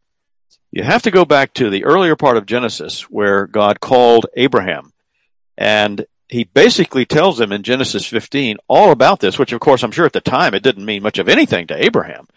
[0.73, 4.91] you have to go back to the earlier part of Genesis where God called Abraham
[5.55, 9.91] and he basically tells them in Genesis 15 all about this, which of course I'm
[9.91, 12.27] sure at the time it didn't mean much of anything to Abraham.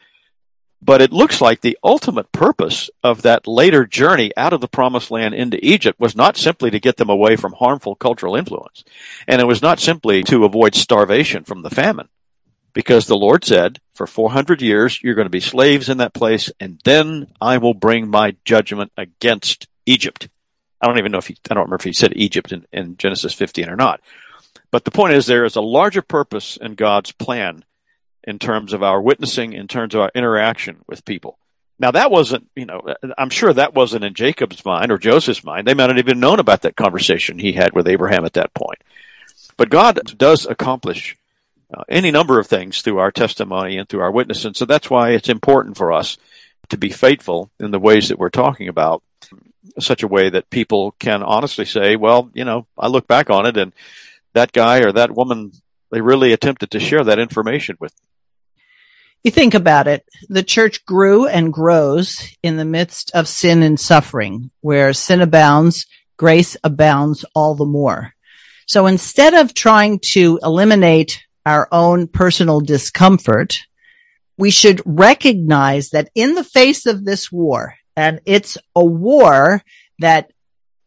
[0.83, 5.11] But it looks like the ultimate purpose of that later journey out of the promised
[5.11, 8.85] land into Egypt was not simply to get them away from harmful cultural influence.
[9.27, 12.11] And it was not simply to avoid starvation from the famine.
[12.75, 16.51] Because the Lord said, for 400 years, you're going to be slaves in that place,
[16.61, 20.29] and then I will bring my judgment against Egypt.
[20.81, 22.97] I don't even know if he, I don't remember if he said Egypt in, in
[22.97, 24.01] Genesis 15 or not.
[24.71, 27.65] But the point is there is a larger purpose in God's plan
[28.25, 31.39] in terms of our witnessing, in terms of our interaction with people.
[31.79, 35.67] Now that wasn't, you know, I'm sure that wasn't in Jacob's mind or Joseph's mind.
[35.67, 38.79] They might not even known about that conversation he had with Abraham at that point.
[39.57, 41.17] But God does accomplish
[41.75, 44.45] uh, any number of things through our testimony and through our witness.
[44.45, 46.17] And so that's why it's important for us
[46.69, 49.03] to be faithful in the ways that we're talking about
[49.79, 53.47] such a way that people can honestly say, well, you know, I look back on
[53.47, 53.73] it and
[54.33, 55.53] that guy or that woman,
[55.91, 57.93] they really attempted to share that information with.
[59.23, 60.05] You think about it.
[60.29, 64.51] The church grew and grows in the midst of sin and suffering.
[64.61, 68.15] Where sin abounds, grace abounds all the more.
[68.67, 73.61] So instead of trying to eliminate our own personal discomfort,
[74.37, 79.62] we should recognize that in the face of this war, and it's a war
[80.01, 80.31] that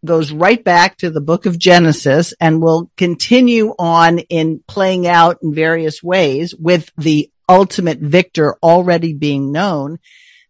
[0.06, 5.40] goes right back to the book of Genesis and will continue on in playing out
[5.42, 9.98] in various ways with the ultimate victor already being known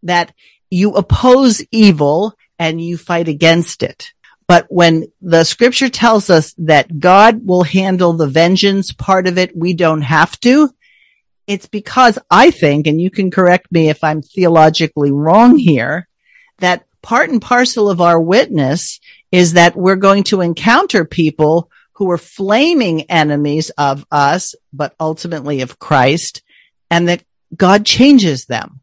[0.04, 0.34] that
[0.70, 4.12] you oppose evil and you fight against it.
[4.50, 9.56] But when the scripture tells us that God will handle the vengeance part of it,
[9.56, 10.72] we don't have to.
[11.46, 16.08] It's because I think, and you can correct me if I'm theologically wrong here,
[16.58, 19.00] that part and parcel of our witness
[19.32, 25.62] is that we're going to encounter people who are flaming enemies of us, but ultimately
[25.62, 26.42] of Christ,
[26.90, 27.22] and that
[27.56, 28.82] God changes them.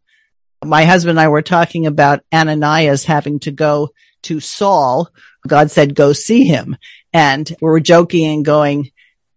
[0.65, 3.91] My husband and I were talking about Ananias having to go
[4.23, 5.11] to Saul.
[5.47, 6.77] God said, go see him.
[7.13, 8.91] And we were joking and going,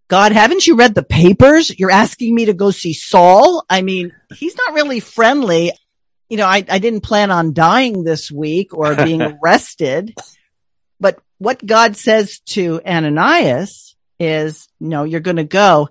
[0.08, 1.78] God, haven't you read the papers?
[1.80, 3.64] You're asking me to go see Saul.
[3.70, 5.72] I mean, he's not really friendly.
[6.30, 10.16] You know, I, I didn't plan on dying this week or being arrested,
[11.00, 15.90] but what God says to Ananias is, no, you're going to go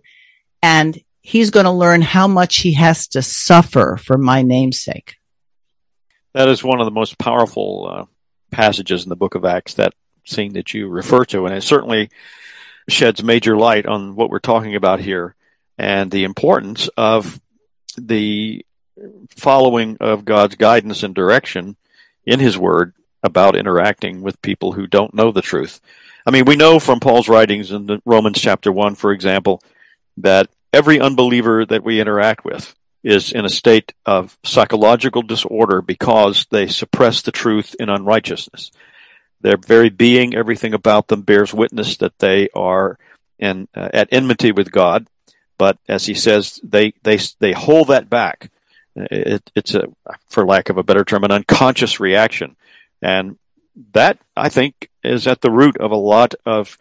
[0.63, 5.17] and he's going to learn how much he has to suffer for my namesake.
[6.35, 8.05] That is one of the most powerful uh,
[8.51, 9.95] passages in the book of Acts, that
[10.29, 11.47] scene that you refer to.
[11.47, 12.11] And it certainly
[12.89, 15.35] sheds major light on what we're talking about here
[15.77, 17.41] and the importance of
[17.97, 18.65] the
[19.31, 21.77] following of God's guidance and direction
[22.25, 25.81] in His Word about interacting with people who don't know the truth.
[26.27, 29.63] I mean, we know from Paul's writings in Romans chapter 1, for example,
[30.19, 36.47] that every unbeliever that we interact with is in a state of psychological disorder because
[36.51, 38.71] they suppress the truth in unrighteousness.
[39.41, 42.99] Their very being, everything about them bears witness that they are
[43.39, 45.07] in, uh, at enmity with God.
[45.59, 48.51] But as he says, they, they, they hold that back.
[48.97, 49.85] It, it's a,
[50.29, 52.57] for lack of a better term, an unconscious reaction.
[53.01, 53.39] And
[53.93, 56.77] that, I think, is at the root of a lot of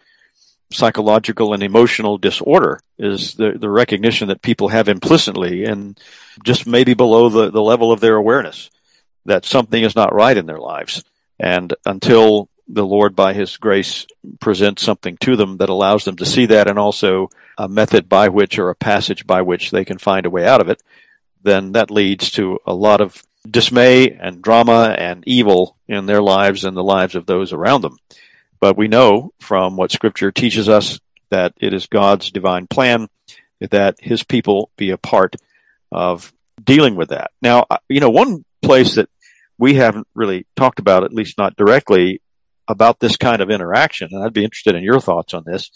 [0.72, 6.00] psychological and emotional disorder is the, the recognition that people have implicitly and
[6.44, 8.70] just maybe below the, the level of their awareness
[9.26, 11.04] that something is not right in their lives.
[11.40, 14.06] And until the Lord, by His grace,
[14.40, 18.30] presents something to them that allows them to see that and also a method by
[18.30, 20.82] which or a passage by which they can find a way out of it,
[21.42, 26.66] then that leads to a lot of dismay and drama and evil in their lives
[26.66, 27.98] and the lives of those around them.
[28.60, 33.08] But we know from what Scripture teaches us that it is God's divine plan
[33.60, 35.36] that His people be a part
[35.92, 37.32] of dealing with that.
[37.42, 39.10] Now, uh, you know, one place that
[39.58, 42.22] we haven't really talked about, at least not directly,
[42.68, 45.72] about this kind of interaction, and I'd be interested in your thoughts on this,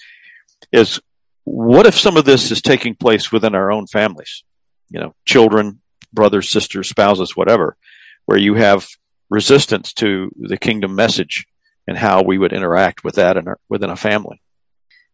[0.71, 0.99] is
[1.43, 4.43] what if some of this is taking place within our own families?
[4.89, 5.82] You know, children,
[6.13, 7.77] brothers, sisters, spouses, whatever,
[8.25, 8.88] where you have
[9.29, 11.45] resistance to the kingdom message
[11.88, 14.41] and how we would interact with that in our, within a family.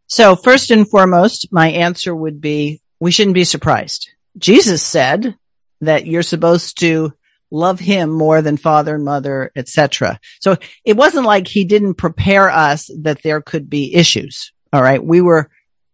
[0.08, 4.10] So first and foremost, my answer would be we shouldn't be surprised.
[4.38, 5.36] Jesus said
[5.82, 7.14] that you're supposed to
[7.52, 10.20] love him more than father and mother, etc.
[10.40, 14.52] So it wasn't like he didn't prepare us that there could be issues.
[14.74, 15.04] All right.
[15.04, 15.50] We were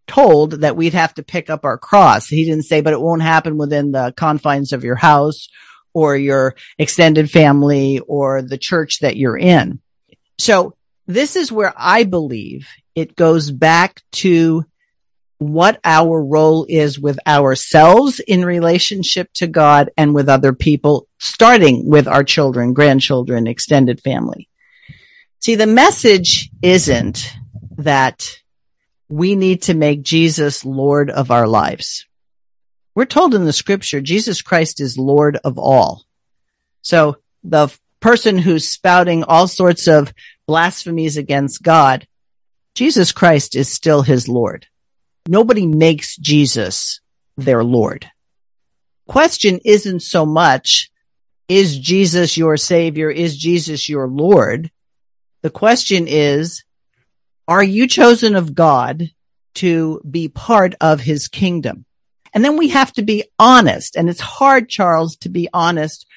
[0.08, 2.28] told that we'd have to pick up our cross.
[2.28, 5.48] He didn't say, but it won't happen within the confines of your house
[5.94, 9.80] or your extended family or the church that you're in.
[10.40, 10.76] So
[11.08, 14.66] this is where I believe it goes back to
[15.50, 21.88] what our role is with ourselves in relationship to God and with other people, starting
[21.88, 24.50] with our children, grandchildren, extended family.
[25.40, 27.34] See, the message isn't
[27.78, 28.40] that
[29.10, 32.06] we need to make Jesus Lord of our lives.
[32.96, 36.04] We're told in the scripture, Jesus Christ is Lord of all.
[36.82, 40.14] So the person who's spouting all sorts of
[40.48, 42.08] blasphemies against God,
[42.76, 44.68] Jesus Christ is still his Lord.
[45.28, 47.00] Nobody makes Jesus
[47.38, 48.10] their Lord.
[49.08, 50.90] Question isn't so much,
[51.48, 53.10] is Jesus your savior?
[53.10, 54.72] Is Jesus your Lord?
[55.42, 56.64] The question is,
[57.48, 59.12] are you chosen of God
[59.56, 61.86] to be part of his kingdom?
[62.34, 63.96] And then we have to be honest.
[63.96, 66.08] And it's hard, Charles, to be honest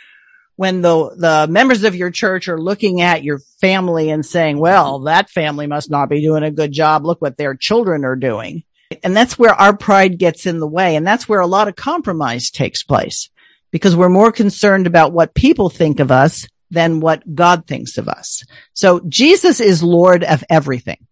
[0.56, 5.00] when the, the members of your church are looking at your family and saying, well,
[5.00, 7.04] that family must not be doing a good job.
[7.04, 8.64] Look what their children are doing.
[9.02, 10.96] And that's where our pride gets in the way.
[10.96, 13.30] And that's where a lot of compromise takes place
[13.70, 18.08] because we're more concerned about what people think of us than what God thinks of
[18.08, 18.44] us.
[18.72, 21.06] So Jesus is Lord of everything.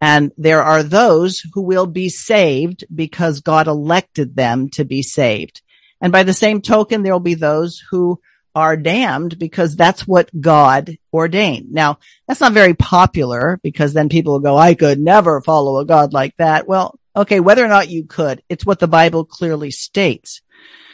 [0.00, 5.62] And there are those who will be saved because God elected them to be saved.
[6.00, 8.20] And by the same token, there will be those who
[8.54, 11.72] are damned because that's what God ordained.
[11.72, 15.86] Now, that's not very popular because then people will go, I could never follow a
[15.86, 16.68] God like that.
[16.68, 20.42] Well, okay, whether or not you could, it's what the Bible clearly states.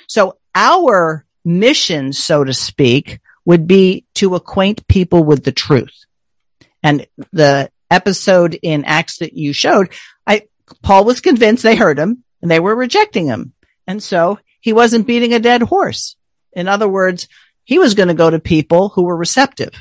[0.07, 6.05] So our mission, so to speak, would be to acquaint people with the truth.
[6.83, 9.93] And the episode in Acts that you showed,
[10.27, 10.43] I,
[10.83, 13.53] Paul was convinced they heard him and they were rejecting him.
[13.87, 16.17] And so he wasn't beating a dead horse.
[16.53, 17.29] In other words,
[17.69, 19.75] he was going to go to people who were receptive.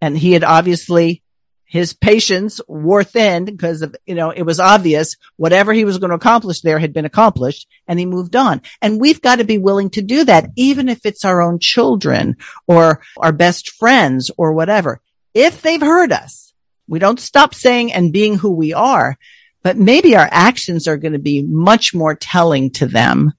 [0.00, 1.20] And he had obviously
[1.64, 6.10] his patience wore thin because of, you know, it was obvious whatever he was going
[6.10, 8.62] to accomplish there had been accomplished and he moved on.
[8.80, 12.36] And we've got to be willing to do that, even if it's our own children
[12.68, 15.00] or our best friends or whatever.
[15.34, 16.52] If they've heard us,
[16.86, 19.18] we don't stop saying and being who we are,
[19.64, 23.32] but maybe our actions are going to be much more telling to them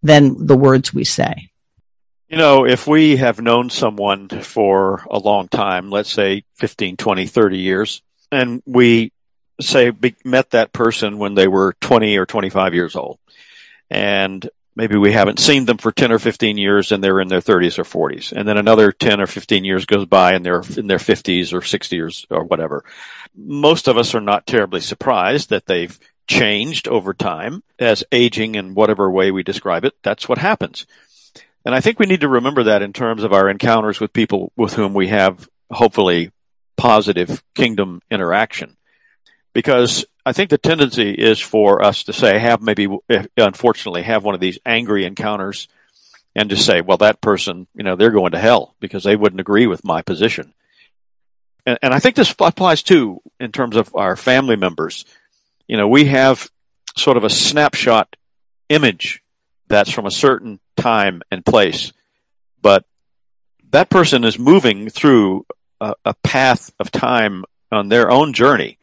[0.00, 1.49] than the words we say.
[2.30, 7.26] You know, if we have known someone for a long time, let's say 15, 20,
[7.26, 9.10] 30 years, and we
[9.60, 9.90] say
[10.24, 13.18] met that person when they were 20 or 25 years old,
[13.90, 17.40] and maybe we haven't seen them for 10 or 15 years and they're in their
[17.40, 20.86] 30s or 40s, and then another 10 or 15 years goes by and they're in
[20.86, 22.84] their 50s or 60s or whatever.
[23.34, 28.74] Most of us are not terribly surprised that they've changed over time as aging in
[28.74, 29.94] whatever way we describe it.
[30.04, 30.86] That's what happens.
[31.64, 34.52] And I think we need to remember that in terms of our encounters with people
[34.56, 36.30] with whom we have hopefully
[36.76, 38.76] positive kingdom interaction.
[39.52, 42.88] Because I think the tendency is for us to say, have maybe,
[43.36, 45.68] unfortunately, have one of these angry encounters
[46.34, 49.40] and to say, well, that person, you know, they're going to hell because they wouldn't
[49.40, 50.54] agree with my position.
[51.66, 55.04] And, and I think this applies too in terms of our family members.
[55.66, 56.48] You know, we have
[56.96, 58.16] sort of a snapshot
[58.68, 59.22] image
[59.68, 61.92] that's from a certain time and place.
[62.60, 62.84] But
[63.70, 65.46] that person is moving through
[65.80, 68.78] a, a path of time on their own journey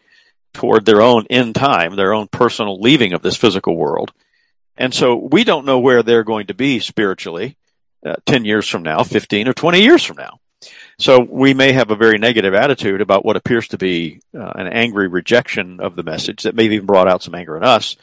[0.54, 4.12] toward their own end time, their own personal leaving of this physical world.
[4.78, 7.58] And so we don't know where they're going to be spiritually
[8.06, 10.40] uh, 10 years from now, 15 or 20 years from now.
[11.00, 14.68] So we may have a very negative attitude about what appears to be uh, an
[14.68, 17.96] angry rejection of the message that may have even brought out some anger in us.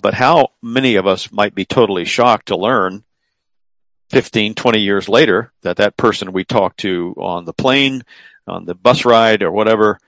[0.00, 3.04] But how many of us might be totally shocked to learn
[4.10, 8.02] 15, 20 years later that that person we talked to on the plane,
[8.46, 9.98] on the bus ride or whatever,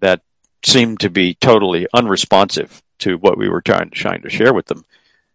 [0.00, 0.20] that
[0.64, 4.84] seemed to be totally unresponsive to what we were trying, trying to share with them,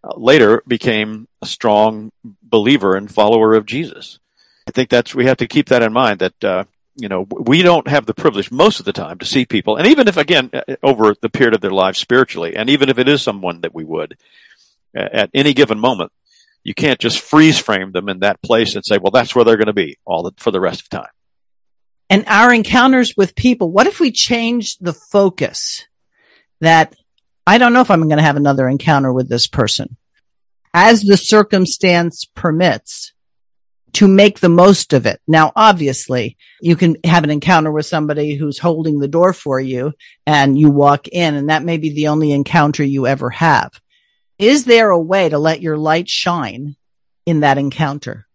[0.03, 2.11] uh, later became a strong
[2.41, 4.19] believer and follower of Jesus.
[4.67, 6.63] I think that's, we have to keep that in mind that, uh,
[6.95, 9.77] you know, we don't have the privilege most of the time to see people.
[9.77, 12.99] And even if, again, uh, over the period of their lives spiritually, and even if
[12.99, 14.17] it is someone that we would
[14.95, 16.11] at any given moment,
[16.63, 19.57] you can't just freeze frame them in that place and say, well, that's where they're
[19.57, 21.09] going to be all the, for the rest of time.
[22.09, 25.85] And our encounters with people, what if we change the focus
[26.61, 26.95] that
[27.45, 29.97] I don't know if I'm going to have another encounter with this person
[30.73, 33.13] as the circumstance permits
[33.93, 35.21] to make the most of it.
[35.27, 39.93] Now, obviously you can have an encounter with somebody who's holding the door for you
[40.25, 43.71] and you walk in and that may be the only encounter you ever have.
[44.39, 46.75] Is there a way to let your light shine
[47.25, 48.27] in that encounter?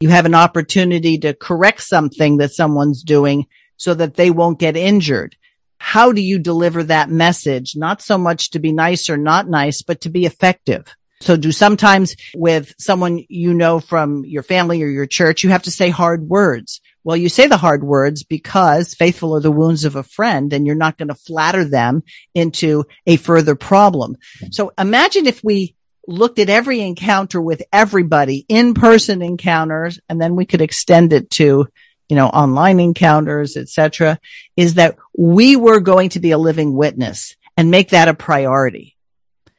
[0.00, 4.76] You have an opportunity to correct something that someone's doing so that they won't get
[4.76, 5.36] injured.
[5.78, 7.76] How do you deliver that message?
[7.76, 10.86] Not so much to be nice or not nice, but to be effective.
[11.20, 15.62] So do sometimes with someone you know from your family or your church, you have
[15.62, 16.80] to say hard words.
[17.06, 20.66] Well, you say the hard words because faithful are the wounds of a friend and
[20.66, 22.02] you're not going to flatter them
[22.34, 24.16] into a further problem.
[24.50, 25.76] So imagine if we
[26.08, 31.68] looked at every encounter with everybody, in-person encounters, and then we could extend it to,
[32.08, 34.18] you know, online encounters, etc.
[34.56, 38.96] is that we were going to be a living witness and make that a priority.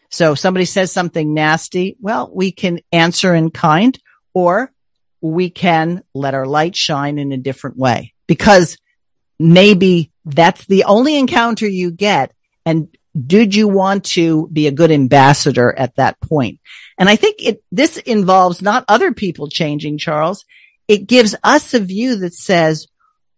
[0.09, 1.95] So somebody says something nasty.
[2.01, 3.97] Well, we can answer in kind
[4.33, 4.73] or
[5.31, 8.77] we can let our light shine in a different way because
[9.39, 12.33] maybe that's the only encounter you get.
[12.65, 12.89] And
[13.25, 16.59] did you want to be a good ambassador at that point?
[16.97, 20.45] And I think it, this involves not other people changing, Charles.
[20.87, 22.87] It gives us a view that says,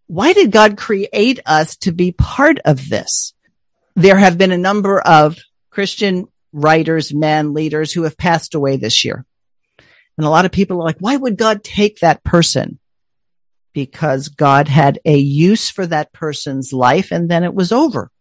[0.08, 3.34] why did God create us to be part of this?
[3.96, 5.38] There have been a number of
[5.70, 9.26] Christian writers, men, leaders who have passed away this year.
[10.20, 12.78] And a lot of people are like, why would God take that person?
[13.72, 18.12] Because God had a use for that person's life and then it was over.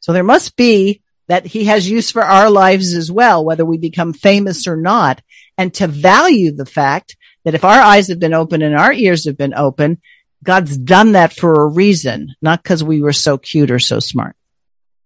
[0.00, 3.78] So there must be that he has use for our lives as well, whether we
[3.78, 5.22] become famous or not.
[5.56, 9.24] And to value the fact that if our eyes have been open and our ears
[9.26, 10.00] have been open,
[10.42, 14.34] God's done that for a reason, not because we were so cute or so smart.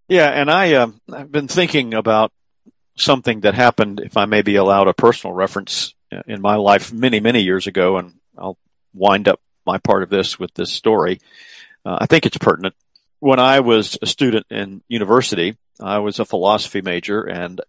[0.07, 2.31] Yeah, and I uh, I've been thinking about
[2.97, 5.94] something that happened, if I may be allowed a personal reference
[6.27, 8.57] in my life many, many years ago, and I'll
[8.93, 11.19] wind up my part of this with this story.
[11.85, 12.75] Uh, I think it's pertinent.
[13.19, 17.61] When I was a student in university, I was a philosophy major, and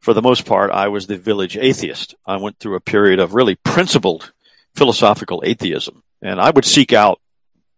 [0.00, 2.14] for the most part, I was the village atheist.
[2.26, 4.32] I went through a period of really principled
[4.74, 7.20] philosophical atheism, and I would seek out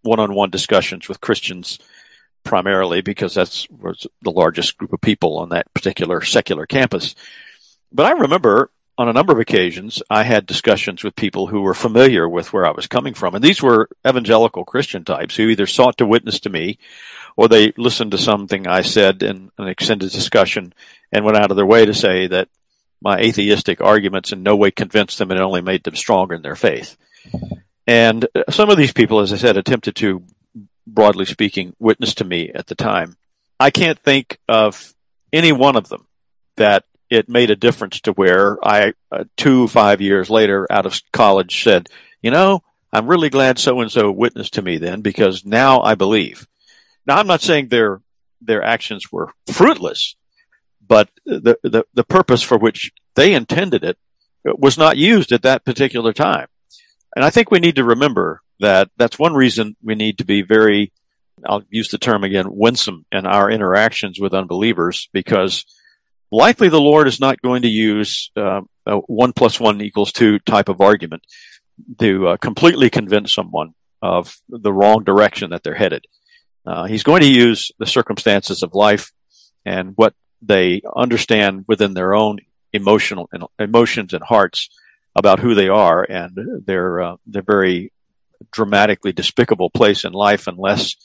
[0.02, 1.78] one-on-one discussions with Christians
[2.42, 7.14] primarily because that's was the largest group of people on that particular secular campus.
[7.92, 11.72] But I remember on a number of occasions, I had discussions with people who were
[11.72, 13.34] familiar with where I was coming from.
[13.34, 16.78] And these were evangelical Christian types who either sought to witness to me
[17.34, 20.74] or they listened to something I said in an extended discussion
[21.10, 22.48] and went out of their way to say that
[23.00, 26.54] my atheistic arguments in no way convinced them and only made them stronger in their
[26.54, 26.98] faith.
[27.86, 30.22] And some of these people, as I said, attempted to,
[30.86, 33.16] broadly speaking, witness to me at the time.
[33.58, 34.92] I can't think of
[35.32, 36.06] any one of them
[36.56, 41.00] that it made a difference to where I, uh, two, five years later out of
[41.12, 41.88] college said,
[42.22, 45.96] you know, I'm really glad so and so witnessed to me then because now I
[45.96, 46.46] believe.
[47.06, 48.00] Now I'm not saying their,
[48.40, 50.16] their actions were fruitless,
[50.86, 53.98] but the, the, the purpose for which they intended it
[54.44, 56.46] was not used at that particular time.
[57.14, 60.42] And I think we need to remember that that's one reason we need to be
[60.42, 60.92] very,
[61.44, 65.64] I'll use the term again, winsome in our interactions with unbelievers because
[66.30, 70.38] likely the Lord is not going to use uh, a one plus one equals two
[70.40, 71.22] type of argument
[71.98, 76.04] to uh, completely convince someone of the wrong direction that they're headed.
[76.66, 79.12] Uh, he's going to use the circumstances of life
[79.64, 82.38] and what they understand within their own
[82.72, 83.28] emotional
[83.58, 84.68] emotions and hearts
[85.16, 87.92] about who they are and their uh, their very
[88.52, 90.96] dramatically despicable place in life unless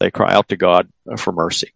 [0.00, 1.72] they cry out to God for mercy.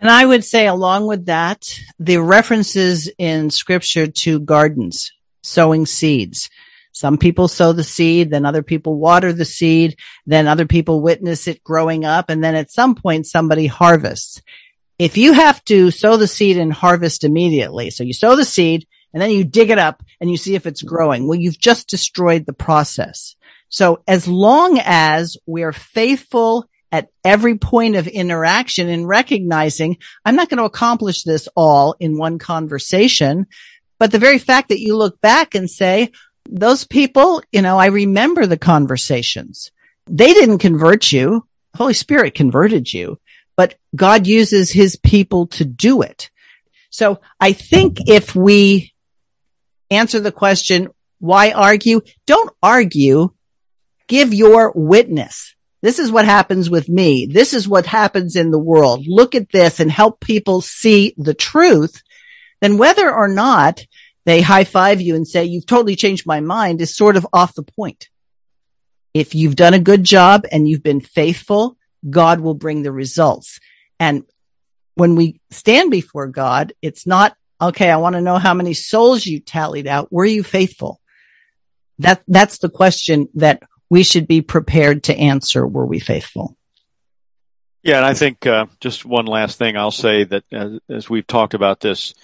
[0.00, 6.48] And I would say along with that, the references in scripture to gardens, sowing seeds.
[6.92, 9.96] Some people sow the seed, then other people water the seed,
[10.26, 12.30] then other people witness it growing up.
[12.30, 14.40] And then at some point somebody harvests.
[14.98, 18.86] If you have to sow the seed and harvest immediately, so you sow the seed
[19.12, 21.26] and then you dig it up and you see if it's growing.
[21.26, 23.36] Well, you've just destroyed the process.
[23.68, 30.48] So as long as we're faithful at every point of interaction and recognizing I'm not
[30.48, 33.46] going to accomplish this all in one conversation.
[33.98, 36.10] But the very fact that you look back and say,
[36.48, 39.70] those people, you know, I remember the conversations.
[40.06, 41.46] They didn't convert you.
[41.76, 43.20] Holy Spirit converted you,
[43.56, 46.30] but God uses his people to do it.
[46.90, 48.92] So I think if we
[49.90, 50.88] answer the question,
[51.20, 52.00] why argue?
[52.26, 53.30] Don't argue.
[54.08, 55.54] Give your witness.
[55.82, 57.26] This is what happens with me.
[57.26, 59.06] This is what happens in the world.
[59.06, 62.02] Look at this and help people see the truth.
[62.60, 63.86] Then whether or not
[64.26, 67.54] they high five you and say, you've totally changed my mind is sort of off
[67.54, 68.10] the point.
[69.14, 71.76] If you've done a good job and you've been faithful,
[72.08, 73.58] God will bring the results.
[73.98, 74.24] And
[74.94, 79.24] when we stand before God, it's not, okay, I want to know how many souls
[79.24, 80.12] you tallied out.
[80.12, 81.00] Were you faithful?
[81.98, 86.56] That, that's the question that we should be prepared to answer were we faithful.
[87.82, 91.26] Yeah, and I think uh, just one last thing I'll say that as, as we've
[91.26, 92.14] talked about this,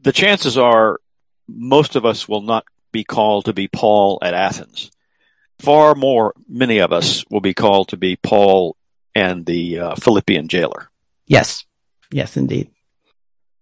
[0.00, 1.00] the chances are
[1.48, 4.90] most of us will not be called to be Paul at Athens.
[5.60, 8.76] Far more, many of us will be called to be Paul
[9.14, 10.90] and the uh, Philippian jailer.
[11.26, 11.64] Yes.
[12.10, 12.70] Yes, indeed.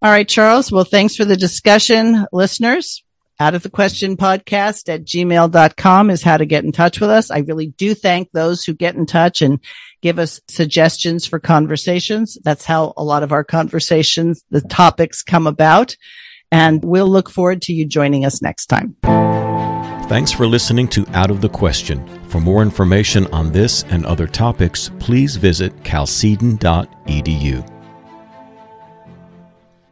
[0.01, 0.73] All right, Charles.
[0.73, 3.05] Well, thanks for the discussion, listeners
[3.43, 7.29] out of the question podcast at gmail.com is how to get in touch with us.
[7.29, 9.59] I really do thank those who get in touch and
[10.01, 12.39] give us suggestions for conversations.
[12.45, 15.97] That's how a lot of our conversations, the topics come about.
[16.53, 18.95] And we'll look forward to you joining us next time.
[20.09, 22.07] Thanks for listening to Out of the Question.
[22.29, 27.72] For more information on this and other topics, please visit chalcedon.edu.